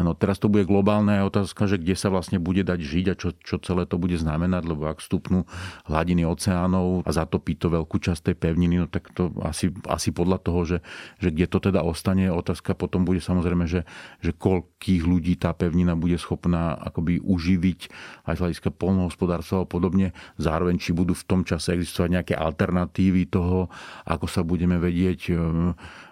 [0.00, 3.36] No teraz to bude globálna otázka, že kde sa vlastne bude dať žiť a čo,
[3.36, 5.44] čo celé to bude znamenať, lebo ak vstupnú
[5.90, 10.38] hladiny oceánov a zatopí to veľkú časť tej pevniny, no tak to asi, asi podľa
[10.40, 10.78] toho, že,
[11.20, 13.84] že kde to teda ostane, otázka potom bude samozrejme, že,
[14.24, 17.80] že koľkých ľudí tá pevnina bude schopná akoby uživiť
[18.24, 20.16] aj z hľadiska polnohospodárstva a podobne.
[20.40, 23.70] Zároveň, či budú v tom čase existovať nejaké alternatívy toho,
[24.06, 25.34] ako sa budeme vedieť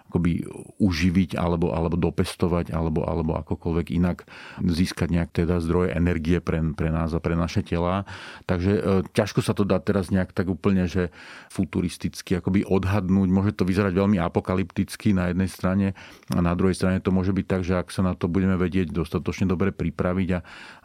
[0.09, 0.49] akoby
[0.81, 4.25] uživiť alebo, alebo dopestovať alebo, alebo akokoľvek inak
[4.57, 8.09] získať nejak teda zdroje energie pre, pre nás a pre naše tela.
[8.49, 8.81] Takže e,
[9.13, 11.13] ťažko sa to dá teraz nejak tak úplne, že
[11.53, 13.29] futuristicky akoby odhadnúť.
[13.29, 15.87] Môže to vyzerať veľmi apokalypticky na jednej strane
[16.33, 18.89] a na druhej strane to môže byť tak, že ak sa na to budeme vedieť
[18.89, 20.39] dostatočne dobre pripraviť a,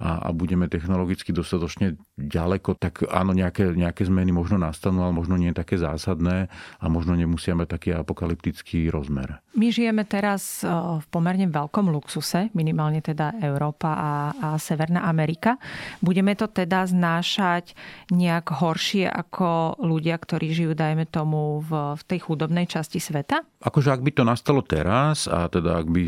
[0.05, 5.41] a, a budeme technologicky dostatočne ďaleko, tak áno, nejaké, nejaké zmeny možno nastanú, ale možno
[5.41, 9.44] nie také zásadné a možno nemusia mať taký apokalyptický rozmer rozmer.
[9.55, 15.63] My žijeme teraz v pomerne veľkom luxuse, minimálne teda Európa a, a Severná Amerika.
[16.03, 17.79] Budeme to teda znášať
[18.11, 23.47] nejak horšie ako ľudia, ktorí žijú, dajme tomu, v, v tej chudobnej časti sveta?
[23.63, 26.03] Akože ak by to nastalo teraz a teda ak by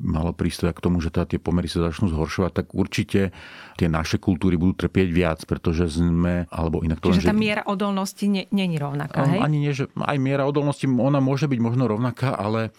[0.00, 3.36] malo prísť k tomu, že teda tie pomery sa začnú zhoršovať, tak určite
[3.76, 7.44] tie naše kultúry budú trpieť viac, pretože sme, alebo inak to Čiže len, tá že...
[7.44, 9.40] miera odolnosti není rovnaká, hej?
[9.44, 12.69] Ani nie, že aj miera odolnosti, ona môže byť možno rovnaká, ale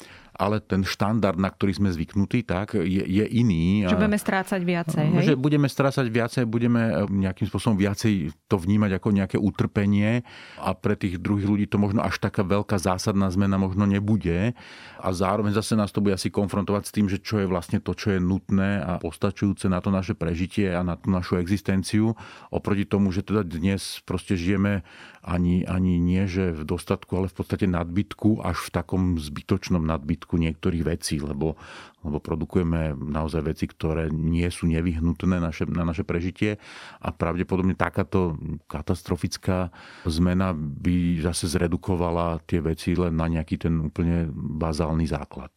[0.42, 3.86] ale ten štandard, na ktorý sme zvyknutí, tak je, je iný.
[3.86, 5.26] Že budeme strácať viacej, hej?
[5.30, 10.24] Že budeme strácať viacej, budeme eh, nejakým spôsobom viacej to vnímať ako nejaké utrpenie
[10.58, 14.58] a pre tých druhých ľudí to možno až taká veľká zásadná zmena možno nebude.
[14.98, 17.92] A zároveň zase nás to bude asi konfrontovať s tým, že čo je vlastne to,
[17.92, 22.18] čo je nutné a postačujúce na to naše prežitie a na tú našu existenciu.
[22.50, 24.82] Oproti tomu, že teda dnes proste žijeme
[25.22, 30.34] ani, ani nie, že v dostatku, ale v podstate nadbytku, až v takom zbytočnom nadbytku
[30.34, 31.54] niektorých vecí, lebo,
[32.02, 36.58] lebo produkujeme naozaj veci, ktoré nie sú nevyhnutné naše, na naše prežitie
[36.98, 39.70] a pravdepodobne takáto katastrofická
[40.10, 45.54] zmena by zase zredukovala tie veci len na nejaký ten úplne bazálny základ.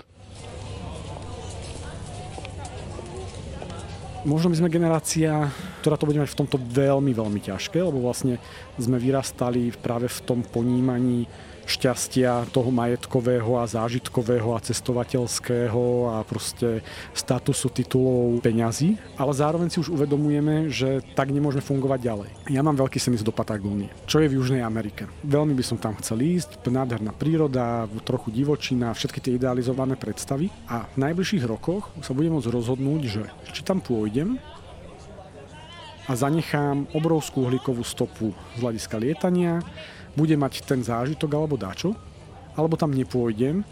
[4.24, 5.52] Možno my sme generácia,
[5.84, 8.40] ktorá to bude mať v tomto veľmi, veľmi ťažké, lebo vlastne
[8.80, 11.28] sme vyrastali práve v tom ponímaní
[11.64, 16.84] šťastia toho majetkového a zážitkového a cestovateľského a proste
[17.16, 22.30] statusu titulov peňazí, ale zároveň si už uvedomujeme, že tak nemôžeme fungovať ďalej.
[22.52, 25.08] Ja mám veľký sen do Patagónie, čo je v Južnej Amerike.
[25.24, 30.84] Veľmi by som tam chcel ísť, nádherná príroda, trochu divočina, všetky tie idealizované predstavy a
[30.92, 33.22] v najbližších rokoch sa budem môcť rozhodnúť, že
[33.54, 34.36] či tam pôjdem
[36.04, 39.64] a zanechám obrovskú uhlíkovú stopu z hľadiska lietania,
[40.14, 41.96] bude mať ten zážitok alebo dačo,
[42.54, 43.66] alebo tam nepôjdem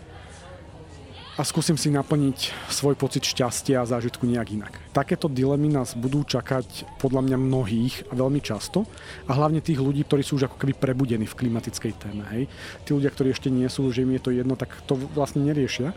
[1.33, 4.73] a skúsim si naplniť svoj pocit šťastia a zážitku nejak inak.
[4.93, 8.85] Takéto dilemy nás budú čakať podľa mňa mnohých a veľmi často
[9.25, 12.25] a hlavne tých ľudí, ktorí sú už ako keby prebudení v klimatickej téme.
[12.37, 12.53] Hej.
[12.85, 15.97] Tí ľudia, ktorí ešte nie sú, že im je to jedno, tak to vlastne neriešia.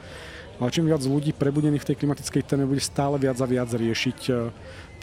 [0.56, 4.20] Ale čím viac ľudí prebudených v tej klimatickej téme bude stále viac a viac riešiť
[4.32, 4.34] e,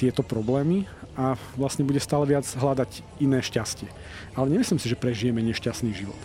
[0.00, 3.88] tieto problémy a vlastne bude stále viac hľadať iné šťastie.
[4.36, 6.18] Ale nemyslím si, že prežijeme nešťastný život.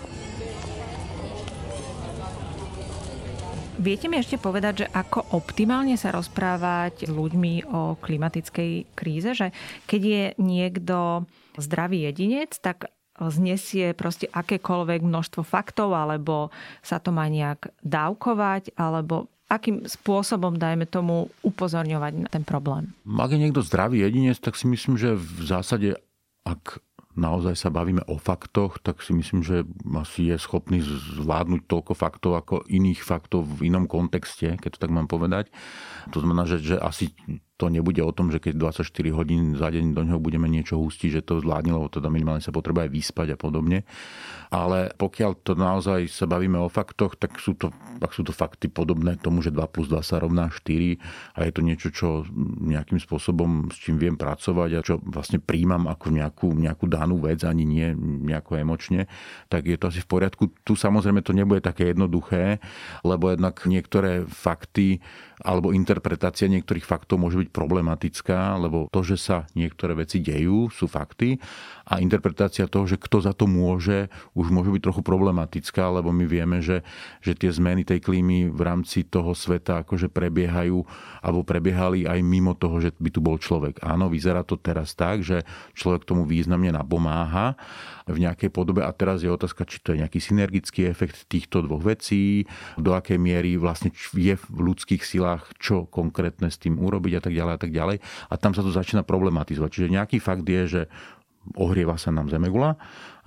[3.77, 9.37] Viete mi ešte povedať, že ako optimálne sa rozprávať s ľuďmi o klimatickej kríze?
[9.37, 9.53] Že
[9.85, 11.29] keď je niekto
[11.61, 16.49] zdravý jedinec, tak znesie proste akékoľvek množstvo faktov, alebo
[16.81, 22.91] sa to má nejak dávkovať, alebo akým spôsobom, dajme tomu, upozorňovať na ten problém?
[23.07, 25.89] Ak je niekto zdravý jedinec, tak si myslím, že v zásade,
[26.43, 26.83] ak
[27.17, 29.65] naozaj sa bavíme o faktoch, tak si myslím, že
[29.97, 34.93] asi je schopný zvládnuť toľko faktov ako iných faktov v inom kontexte, keď to tak
[34.93, 35.49] mám povedať.
[36.13, 37.15] To znamená, že, že asi
[37.57, 41.09] to nebude o tom, že keď 24 hodín za deň do neho budeme niečo hustiť,
[41.19, 43.81] že to zvládne, lebo teda minimálne sa potrebuje aj vyspať a podobne.
[44.53, 48.69] Ale pokiaľ to naozaj sa bavíme o faktoch, tak sú to, ak sú to fakty
[48.69, 51.01] podobné tomu, že 2 plus 2 sa rovná 4
[51.33, 52.07] a je to niečo, čo
[52.61, 57.41] nejakým spôsobom s čím viem pracovať a čo vlastne príjmam ako nejakú, nejakú danú vec,
[57.41, 59.09] ani nie nejako emočne,
[59.49, 60.53] tak je to asi v poriadku.
[60.61, 62.61] Tu samozrejme to nebude také jednoduché,
[63.01, 65.01] lebo jednak niektoré fakty
[65.45, 70.89] alebo interpretácia niektorých faktov môže byť problematická, lebo to, že sa niektoré veci dejú, sú
[70.89, 71.37] fakty
[71.85, 76.25] a interpretácia toho, že kto za to môže, už môže byť trochu problematická, lebo my
[76.25, 76.81] vieme, že,
[77.21, 80.81] že tie zmeny tej klímy v rámci toho sveta akože prebiehajú
[81.21, 83.77] alebo prebiehali aj mimo toho, že by tu bol človek.
[83.85, 85.45] Áno, vyzerá to teraz tak, že
[85.77, 87.53] človek tomu významne napomáha
[88.07, 91.83] v nejakej podobe a teraz je otázka, či to je nejaký synergický efekt týchto dvoch
[91.83, 92.47] vecí,
[92.79, 97.33] do akej miery vlastne je v ľudských silách čo konkrétne s tým urobiť a tak
[97.35, 97.97] ďalej a tak ďalej.
[98.31, 99.69] A tam sa to začína problematizovať.
[99.69, 100.81] Čiže nejaký fakt je, že
[101.55, 102.75] ohrieva sa nám zemegula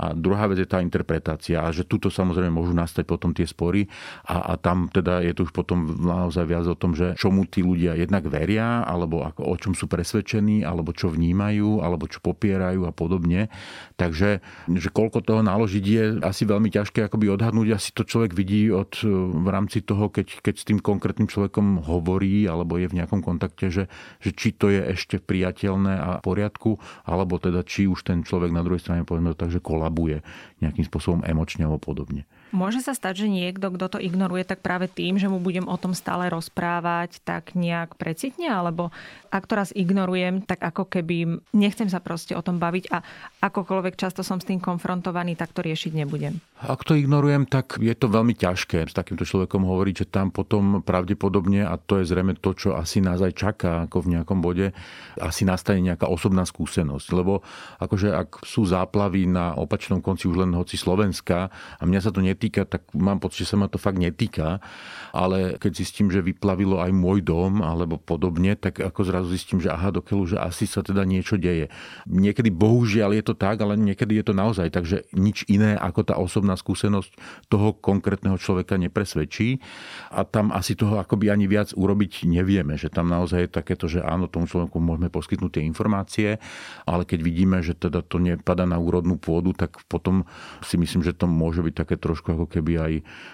[0.01, 3.85] a druhá vec je tá interpretácia a že tuto samozrejme môžu nastať potom tie spory
[4.25, 7.61] a, a tam teda je to už potom naozaj viac o tom, že čomu tí
[7.61, 12.89] ľudia jednak veria, alebo ako, o čom sú presvedčení, alebo čo vnímajú, alebo čo popierajú
[12.89, 13.53] a podobne.
[14.01, 14.41] Takže
[14.71, 17.69] že koľko toho naložiť je asi veľmi ťažké akoby odhadnúť.
[17.77, 22.49] Asi to človek vidí od, v rámci toho, keď, keď s tým konkrétnym človekom hovorí
[22.49, 23.93] alebo je v nejakom kontakte, že,
[24.23, 28.55] že či to je ešte priateľné a v poriadku, alebo teda či už ten človek
[28.55, 30.23] na druhej strane povedzme takže kolabuje kolabuje
[30.63, 32.23] nejakým spôsobom emočne alebo podobne.
[32.51, 35.77] Môže sa stať, že niekto, kto to ignoruje, tak práve tým, že mu budem o
[35.79, 38.91] tom stále rozprávať, tak nejak precitne, alebo
[39.31, 42.99] ak to raz ignorujem, tak ako keby nechcem sa proste o tom baviť a
[43.47, 46.43] akokoľvek často som s tým konfrontovaný, tak to riešiť nebudem.
[46.61, 50.83] Ak to ignorujem, tak je to veľmi ťažké s takýmto človekom hovoriť, že tam potom
[50.83, 54.75] pravdepodobne, a to je zrejme to, čo asi nás aj čaká ako v nejakom bode,
[55.17, 57.07] asi nastane nejaká osobná skúsenosť.
[57.15, 57.47] Lebo
[57.79, 61.49] akože ak sú záplavy na opačnom konci už len hoci Slovenska
[61.79, 64.65] a mňa sa to netýka, netýka, tak mám pocit, že sa ma to fakt netýka.
[65.13, 69.69] Ale keď zistím, že vyplavilo aj môj dom alebo podobne, tak ako zrazu zistím, že
[69.69, 71.69] aha, dokeľu, že asi sa teda niečo deje.
[72.09, 74.73] Niekedy bohužiaľ je to tak, ale niekedy je to naozaj.
[74.73, 77.13] Takže nič iné ako tá osobná skúsenosť
[77.53, 79.61] toho konkrétneho človeka nepresvedčí.
[80.09, 82.81] A tam asi toho akoby ani viac urobiť nevieme.
[82.81, 86.29] Že tam naozaj je takéto, že áno, tomu človeku môžeme poskytnúť tie informácie,
[86.89, 90.25] ale keď vidíme, že teda to nepada na úrodnú pôdu, tak potom
[90.63, 92.93] si myslím, že to môže byť také trošku ako keby aj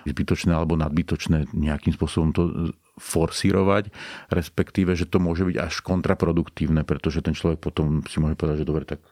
[0.09, 3.93] zbytočné alebo nadbytočné nejakým spôsobom to forsírovať,
[4.33, 8.69] respektíve, že to môže byť až kontraproduktívne, pretože ten človek potom si môže povedať, že
[8.69, 9.05] dobre, tak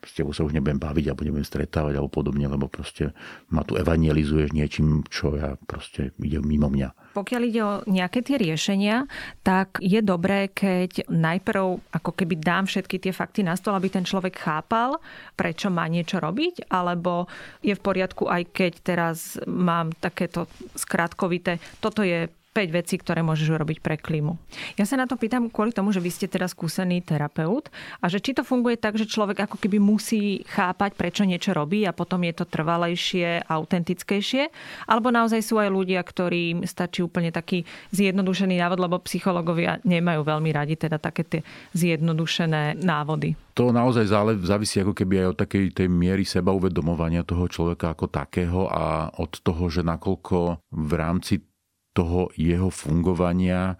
[0.00, 3.12] s tebou sa už nebudem baviť alebo nebudem stretávať alebo podobne, lebo proste
[3.52, 7.12] ma tu evangelizuješ niečím, čo ja proste ide mimo mňa.
[7.12, 9.04] Pokiaľ ide o nejaké tie riešenia,
[9.42, 14.06] tak je dobré, keď najprv ako keby dám všetky tie fakty na stôl, aby ten
[14.06, 15.02] človek chápal,
[15.34, 17.26] prečo má niečo robiť, alebo
[17.60, 20.46] je v poriadku aj keď teraz mám takéto
[20.78, 24.34] skrátkovité, toto je 5 vecí, ktoré môžeš urobiť pre klímu.
[24.74, 27.70] Ja sa na to pýtam kvôli tomu, že vy ste teraz skúsený terapeut
[28.02, 31.86] a že či to funguje tak, že človek ako keby musí chápať, prečo niečo robí
[31.86, 34.50] a potom je to trvalejšie, autentickejšie,
[34.90, 37.62] alebo naozaj sú aj ľudia, ktorým stačí úplne taký
[37.94, 41.40] zjednodušený návod, lebo psychológovia nemajú veľmi radi teda také tie
[41.78, 43.38] zjednodušené návody.
[43.54, 44.10] To naozaj
[44.42, 49.12] závisí ako keby aj od takej tej miery seba uvedomovania toho človeka ako takého a
[49.20, 51.49] od toho, že nakoľko v rámci
[51.92, 53.76] toho jeho fungovania,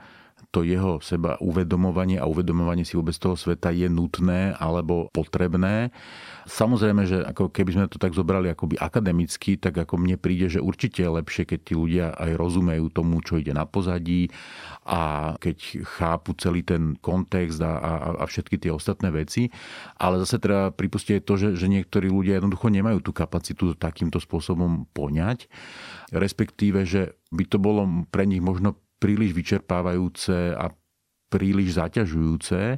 [0.51, 5.95] to jeho seba uvedomovanie a uvedomovanie si vôbec toho sveta je nutné alebo potrebné.
[6.51, 10.59] Samozrejme, že ako keby sme to tak zobrali akoby akademicky, tak ako mne príde, že
[10.59, 14.35] určite je lepšie, keď tí ľudia aj rozumejú tomu, čo ide na pozadí
[14.83, 19.55] a keď chápu celý ten kontext a, a, a všetky tie ostatné veci.
[20.03, 24.91] Ale zase treba pripustiť to, že, že niektorí ľudia jednoducho nemajú tú kapacitu takýmto spôsobom
[24.91, 25.47] poňať.
[26.11, 30.69] Respektíve, že by to bolo pre nich možno príliš vyčerpávajúce a
[31.33, 32.77] príliš zaťažujúce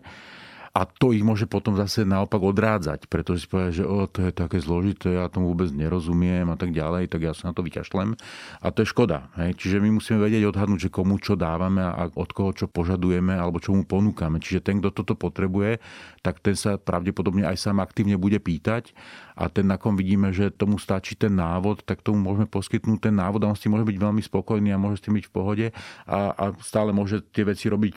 [0.73, 4.33] a to ich môže potom zase naopak odrádzať, pretože si povedia, že o, to je
[4.33, 8.17] také zložité, ja tomu vôbec nerozumiem a tak ďalej, tak ja sa na to vyťašlem.
[8.65, 9.29] A to je škoda.
[9.37, 9.61] Hej.
[9.61, 13.61] Čiže my musíme vedieť odhadnúť, že komu čo dávame a od koho čo požadujeme alebo
[13.61, 14.41] čo mu ponúkame.
[14.41, 15.77] Čiže ten, kto toto potrebuje,
[16.25, 18.97] tak ten sa pravdepodobne aj sám aktívne bude pýtať
[19.37, 23.15] a ten, na kom vidíme, že tomu stačí ten návod, tak tomu môžeme poskytnúť ten
[23.17, 25.33] návod a on s tým môže byť veľmi spokojný a môže s tým byť v
[25.33, 25.67] pohode
[26.07, 27.93] a, a stále môže tie veci robiť,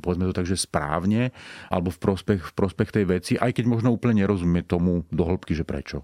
[0.00, 1.30] povedzme to tak, že správne
[1.68, 5.54] alebo v prospech, v prospech tej veci, aj keď možno úplne nerozumie tomu do hĺbky,
[5.54, 6.02] že prečo.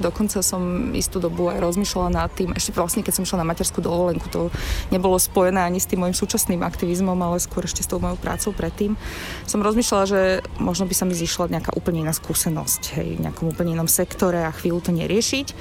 [0.00, 3.84] Dokonca som istú dobu aj rozmýšľala nad tým, ešte vlastne keď som išla na materskú
[3.84, 4.48] dovolenku, to
[4.88, 8.56] nebolo spojené ani s tým môjim súčasným aktivizmom, ale skôr ešte s tou mojou prácou
[8.56, 8.96] predtým.
[9.44, 10.20] Som rozmýšľala, že
[10.56, 14.40] možno by sa mi zišla nejaká úplne iná skúsenosť, hej, v nejakom úplne inom sektore
[14.40, 15.52] a chvíľu to neriešiť.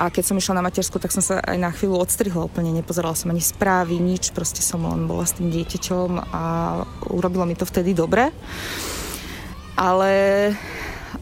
[0.00, 3.12] A keď som išla na matersku, tak som sa aj na chvíľu odstrihla úplne, nepozerala
[3.12, 6.44] som ani správy, nič, proste som len bola s tým dieťaťom a
[7.12, 8.32] urobilo mi to vtedy dobre.
[9.76, 10.12] Ale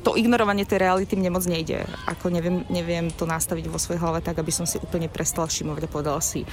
[0.07, 1.83] to ignorovanie tej reality mne moc nejde.
[2.07, 5.83] Ako neviem, neviem to nastaviť vo svojej hlave tak, aby som si úplne prestala všimovať
[5.83, 6.47] a povedala si,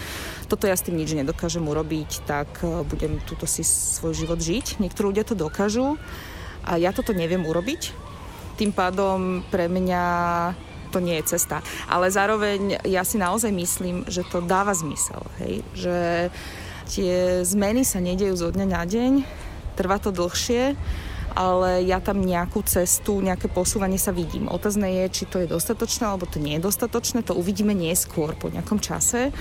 [0.49, 4.81] toto ja s tým nič nedokážem urobiť, tak e, budem túto si svoj život žiť.
[4.81, 6.01] Niektorí ľudia to dokážu
[6.65, 7.93] a ja toto neviem urobiť.
[8.57, 10.03] Tým pádom pre mňa
[10.95, 11.59] to nie je cesta.
[11.91, 15.19] Ale zároveň ja si naozaj myslím, že to dáva zmysel.
[15.43, 15.59] Hej?
[15.75, 15.97] Že
[16.87, 19.13] tie zmeny sa nedejú zo dňa na deň,
[19.75, 20.79] trvá to dlhšie
[21.35, 24.47] ale ja tam nejakú cestu, nejaké posúvanie sa vidím.
[24.47, 28.47] Otázne je, či to je dostatočné, alebo to nie je dostatočné, to uvidíme neskôr po
[28.47, 29.35] nejakom čase.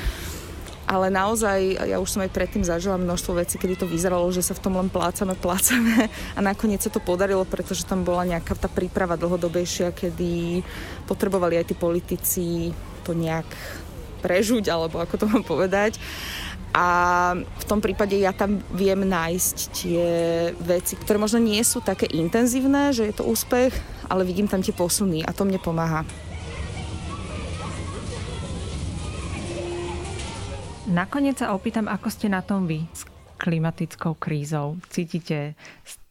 [0.94, 4.54] Ale naozaj, ja už som aj predtým zažila množstvo vecí, kedy to vyzeralo, že sa
[4.54, 6.06] v tom len plácame, plácame
[6.38, 10.62] a nakoniec sa to podarilo, pretože tam bola nejaká tá príprava dlhodobejšia, kedy
[11.10, 12.44] potrebovali aj tí politici
[13.02, 13.50] to nejak
[14.22, 15.98] prežuť, alebo ako to mám povedať
[16.74, 16.86] a
[17.38, 20.04] v tom prípade ja tam viem nájsť tie
[20.58, 23.70] veci, ktoré možno nie sú také intenzívne, že je to úspech,
[24.10, 26.02] ale vidím tam tie posuny a to mne pomáha.
[30.84, 33.08] Nakoniec sa opýtam, ako ste na tom vy s
[33.40, 34.76] klimatickou krízou.
[34.92, 35.56] Cítite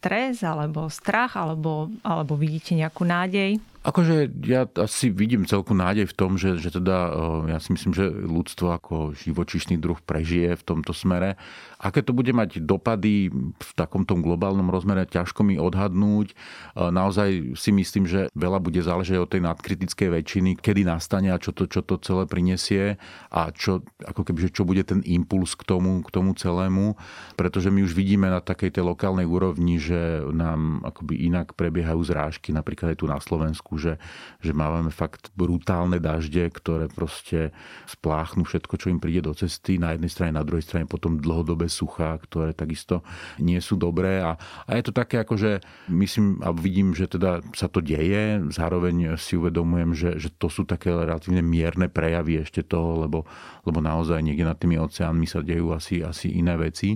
[0.04, 3.64] stres alebo strach alebo, alebo vidíte nejakú nádej?
[3.84, 7.12] Akože ja asi vidím celku nádej v tom, že, že teda
[7.51, 11.36] ja si myslím, že ľudstvo ako živočišný druh prežije v tomto smere.
[11.84, 13.28] Aké to bude mať dopady
[13.60, 16.32] v takomto globálnom rozmere, ťažko mi odhadnúť.
[16.80, 21.51] Naozaj si myslím, že veľa bude záležať od tej nadkritickej väčšiny, kedy nastane a čo
[21.51, 22.95] to, čo to celé prinesie
[23.36, 26.95] a čo, ako keby, že čo bude ten impuls k tomu, k tomu celému.
[27.36, 29.93] Pretože my už vidíme na takej tej lokálnej úrovni, že
[30.34, 34.00] nám akoby inak prebiehajú zrážky, napríklad aj tu na Slovensku že,
[34.39, 37.52] že máme fakt brutálne dažde, ktoré proste
[37.89, 39.76] spláchnú všetko, čo im príde do cesty.
[39.76, 43.02] Na jednej strane, na druhej strane potom dlhodobé suchá, ktoré takisto
[43.41, 44.24] nie sú dobré.
[44.24, 45.52] A, a je to také, ako že
[45.91, 48.39] myslím a vidím, že teda sa to deje.
[48.54, 53.26] Zároveň si uvedomujem, že, že to sú také relatívne mierne prejavy ešte toho, lebo,
[53.68, 56.96] lebo naozaj niekde nad tými oceánmi sa dejú asi, asi iné veci.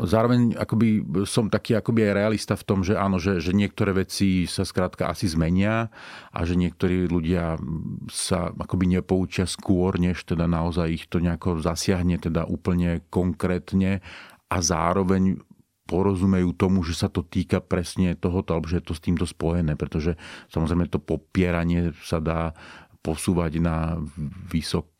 [0.00, 4.46] Zároveň akoby som taký akoby aj realista v tom, že áno, že, že niektoré veci
[4.46, 5.90] sa skrátka asi zmenia
[6.30, 7.58] a že niektorí ľudia
[8.06, 13.98] sa akoby nepoučia skôr, než teda naozaj ich to nejako zasiahne teda úplne konkrétne
[14.46, 15.42] a zároveň
[15.90, 19.74] porozumejú tomu, že sa to týka presne tohoto, alebo že je to s týmto spojené,
[19.74, 20.14] pretože
[20.54, 22.54] samozrejme to popieranie sa dá
[23.02, 23.98] posúvať na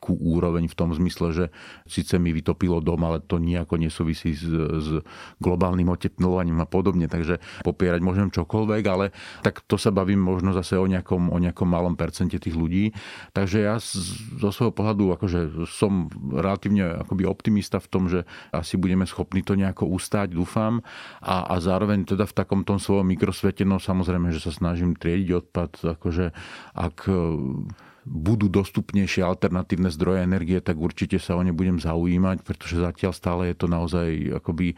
[0.01, 1.45] vysokú úroveň v tom zmysle, že
[1.85, 4.49] síce mi vytopilo dom, ale to nejako nesúvisí s,
[4.81, 4.89] s
[5.37, 9.13] globálnym oteplovaním a podobne, takže popierať môžem čokoľvek, ale
[9.45, 12.97] tak to sa bavím možno zase o nejakom, o nejakom malom percente tých ľudí.
[13.37, 13.77] Takže ja
[14.41, 19.53] zo svojho pohľadu akože som relatívne akoby optimista v tom, že asi budeme schopní to
[19.53, 20.81] nejako ustať, dúfam.
[21.21, 25.29] A, a zároveň teda v takom tom svojom mikrosvete, no samozrejme, že sa snažím triediť
[25.45, 26.33] odpad, akože
[26.73, 26.97] ak
[28.05, 33.41] budú dostupnejšie alternatívne zdroje energie, tak určite sa o ne budem zaujímať, pretože zatiaľ stále
[33.53, 34.09] je to naozaj
[34.41, 34.73] akoby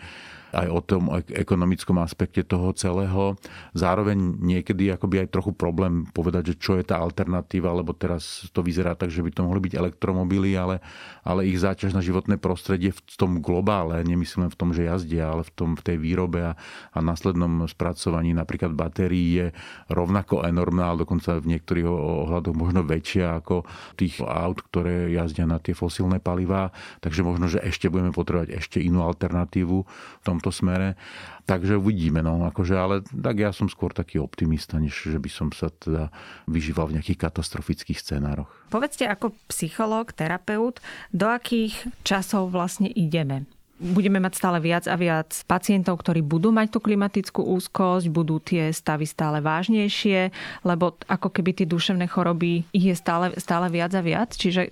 [0.54, 3.34] aj o tom ekonomickom aspekte toho celého.
[3.74, 8.62] Zároveň niekedy akoby aj trochu problém povedať, že čo je tá alternatíva, lebo teraz to
[8.62, 10.80] vyzerá tak, že by to mohli byť elektromobily, ale,
[11.26, 15.42] ale ich záťaž na životné prostredie v tom globále, nemyslím v tom, že jazdia, ale
[15.42, 16.54] v, tom, v tej výrobe a,
[16.94, 19.48] a následnom spracovaní napríklad batérií je
[19.90, 23.66] rovnako enormná, ale dokonca v niektorých ohľadoch možno väčšia ako
[23.98, 26.70] tých aut, ktoré jazdia na tie fosílne palivá.
[27.02, 31.00] Takže možno, že ešte budeme potrebovať ešte inú alternatívu v tom tomto smere.
[31.48, 35.48] Takže uvidíme, no, akože, ale tak ja som skôr taký optimista, než že by som
[35.56, 36.12] sa teda
[36.52, 38.52] vyžíval v nejakých katastrofických scenároch.
[38.68, 40.84] Povedzte ako psychológ, terapeut,
[41.16, 43.48] do akých časov vlastne ideme?
[43.84, 48.72] budeme mať stále viac a viac pacientov, ktorí budú mať tú klimatickú úzkosť, budú tie
[48.72, 50.32] stavy stále vážnejšie,
[50.64, 54.32] lebo ako keby tie duševné choroby ich je stále, stále viac a viac.
[54.32, 54.72] Čiže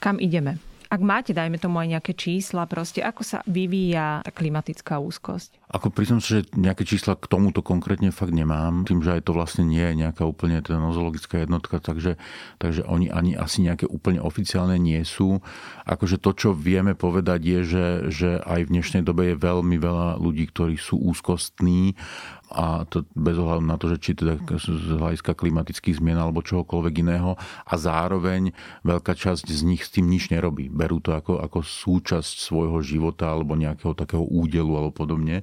[0.00, 0.56] kam ideme?
[0.86, 5.65] Ak máte, dajme tomu aj nejaké čísla, proste ako sa vyvíja tá klimatická úzkosť?
[5.66, 8.86] Ako priznám sa, že nejaké čísla k tomuto konkrétne fakt nemám.
[8.86, 12.22] Tým, že aj to vlastne nie je nejaká úplne teda nozologická jednotka, takže,
[12.62, 15.42] takže oni ani asi nejaké úplne oficiálne nie sú.
[15.82, 20.22] Akože to, čo vieme povedať je, že, že aj v dnešnej dobe je veľmi veľa
[20.22, 21.98] ľudí, ktorí sú úzkostní
[22.46, 26.94] a to bez ohľadu na to, že či teda z hľadiska klimatických zmien alebo čohokoľvek
[27.02, 27.34] iného
[27.66, 28.54] a zároveň
[28.86, 30.70] veľká časť z nich s tým nič nerobí.
[30.70, 35.42] Berú to ako, ako súčasť svojho života alebo nejakého takého údelu alebo podobne,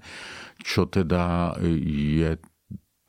[0.63, 2.39] čo teda je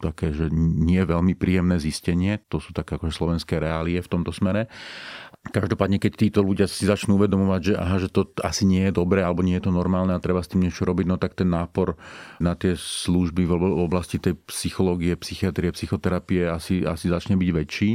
[0.03, 2.43] také, že nie veľmi príjemné zistenie.
[2.53, 4.69] To sú také ako slovenské reálie v tomto smere.
[5.45, 9.21] Každopádne, keď títo ľudia si začnú uvedomovať, že, aha, že to asi nie je dobré
[9.21, 12.01] alebo nie je to normálne a treba s tým niečo robiť, no tak ten nápor
[12.41, 13.53] na tie služby v
[13.85, 17.91] oblasti tej psychológie, psychiatrie, psychoterapie asi, asi začne byť väčší.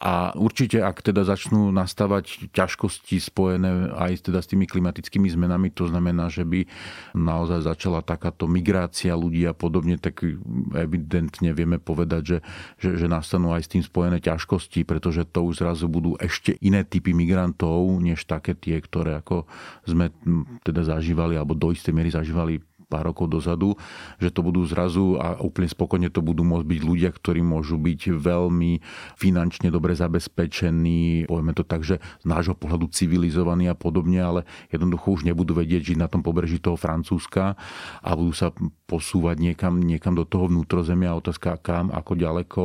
[0.00, 5.92] A určite, ak teda začnú nastávať ťažkosti spojené aj teda s tými klimatickými zmenami, to
[5.92, 6.64] znamená, že by
[7.12, 10.24] naozaj začala takáto migrácia ľudí a podobne, tak
[10.72, 12.38] evidentne vieme povedať, že,
[12.80, 16.69] že, že nastanú aj s tým spojené ťažkosti, pretože to už zrazu budú ešte iné
[16.86, 19.44] typy migrantov, než také tie, ktoré ako
[19.84, 20.14] sme
[20.62, 23.78] teda zažívali, alebo do istej miery zažívali pár rokov dozadu,
[24.18, 28.18] že to budú zrazu a úplne spokojne to budú môcť byť ľudia, ktorí môžu byť
[28.18, 28.82] veľmi
[29.14, 34.40] finančne dobre zabezpečení, povieme to tak, že z nášho pohľadu civilizovaní a podobne, ale
[34.74, 37.54] jednoducho už nebudú vedieť žiť na tom pobreží toho Francúzska
[38.02, 38.50] a budú sa
[38.90, 41.14] posúvať niekam, niekam do toho vnútrozemia.
[41.14, 42.64] Otázka kam, ako ďaleko,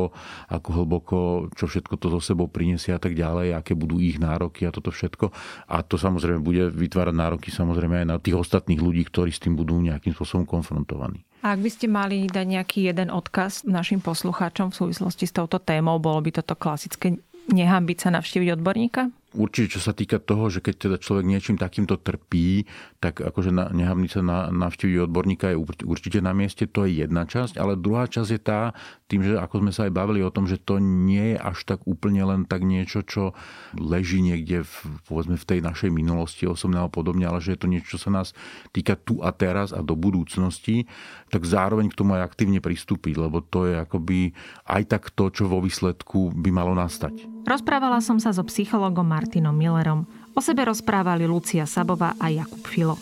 [0.50, 1.18] ako hlboko,
[1.54, 4.90] čo všetko to zo sebou prinesie a tak ďalej, aké budú ich nároky a toto
[4.90, 5.30] všetko.
[5.70, 9.54] A to samozrejme bude vytvárať nároky samozrejme aj na tých ostatných ľudí, ktorí s tým
[9.54, 11.20] budú nejakým spôsobom konfrontovaní.
[11.44, 15.60] A ak by ste mali dať nejaký jeden odkaz našim poslucháčom v súvislosti s touto
[15.60, 17.20] témou, bolo by toto klasické
[17.52, 19.12] nehambiť sa navštíviť odborníka?
[19.36, 22.64] určite, čo sa týka toho, že keď teda človek niečím takýmto trpí,
[22.98, 27.60] tak akože nehamniť sa na, navštíviť odborníka je určite na mieste, to je jedna časť,
[27.60, 28.72] ale druhá časť je tá,
[29.06, 31.86] tým, že ako sme sa aj bavili o tom, že to nie je až tak
[31.86, 33.38] úplne len tak niečo, čo
[33.78, 34.74] leží niekde v,
[35.06, 38.10] povedzme v tej našej minulosti osobne a podobne, ale že je to niečo, čo sa
[38.10, 38.34] nás
[38.74, 40.90] týka tu a teraz a do budúcnosti,
[41.30, 44.34] tak zároveň k tomu aj aktívne pristúpiť, lebo to je akoby
[44.66, 47.46] aj tak to, čo vo výsledku by malo nastať.
[47.46, 50.02] Rozprávala som sa so psychologom Martinom Millerom.
[50.34, 52.98] O sebe rozprávali Lucia Sabová a Jakub Filo.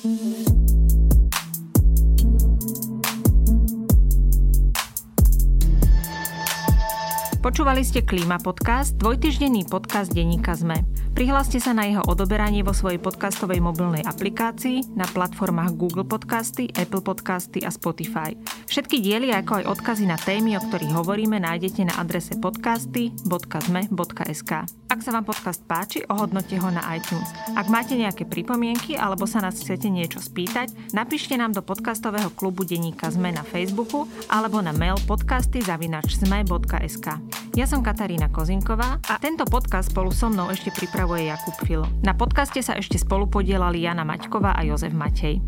[7.44, 10.80] Počúvali ste Klíma podcast, dvojtyždenný podcast denníka ZME.
[11.14, 17.06] Prihláste sa na jeho odoberanie vo svojej podcastovej mobilnej aplikácii na platformách Google Podcasty, Apple
[17.06, 18.34] Podcasty a Spotify.
[18.66, 24.52] Všetky diely ako aj odkazy na témy, o ktorých hovoríme, nájdete na adrese podcasty.zme.sk.
[24.90, 27.30] Ak sa vám podcast páči, ohodnote ho na iTunes.
[27.54, 32.66] Ak máte nejaké pripomienky alebo sa nás chcete niečo spýtať, napíšte nám do podcastového klubu
[32.66, 37.06] denníka ZME na Facebooku alebo na mail podcasty.zme.sk.
[37.54, 41.86] Ja som Katarína Kozinková a tento podcast spolu so mnou ešte pripravuje Jakub Filo.
[42.02, 45.38] Na podcaste sa ešte spolu podielali Jana Maťková a Jozef Matej.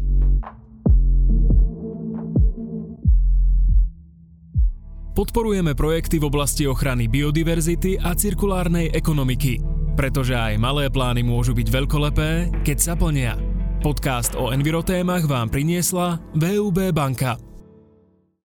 [5.19, 9.59] Podporujeme projekty v oblasti ochrany biodiverzity a cirkulárnej ekonomiky,
[9.99, 12.31] pretože aj malé plány môžu byť veľkolepé,
[12.63, 13.35] keď sa plnia.
[13.83, 17.35] Podcast o envirotémach vám priniesla VUB banka.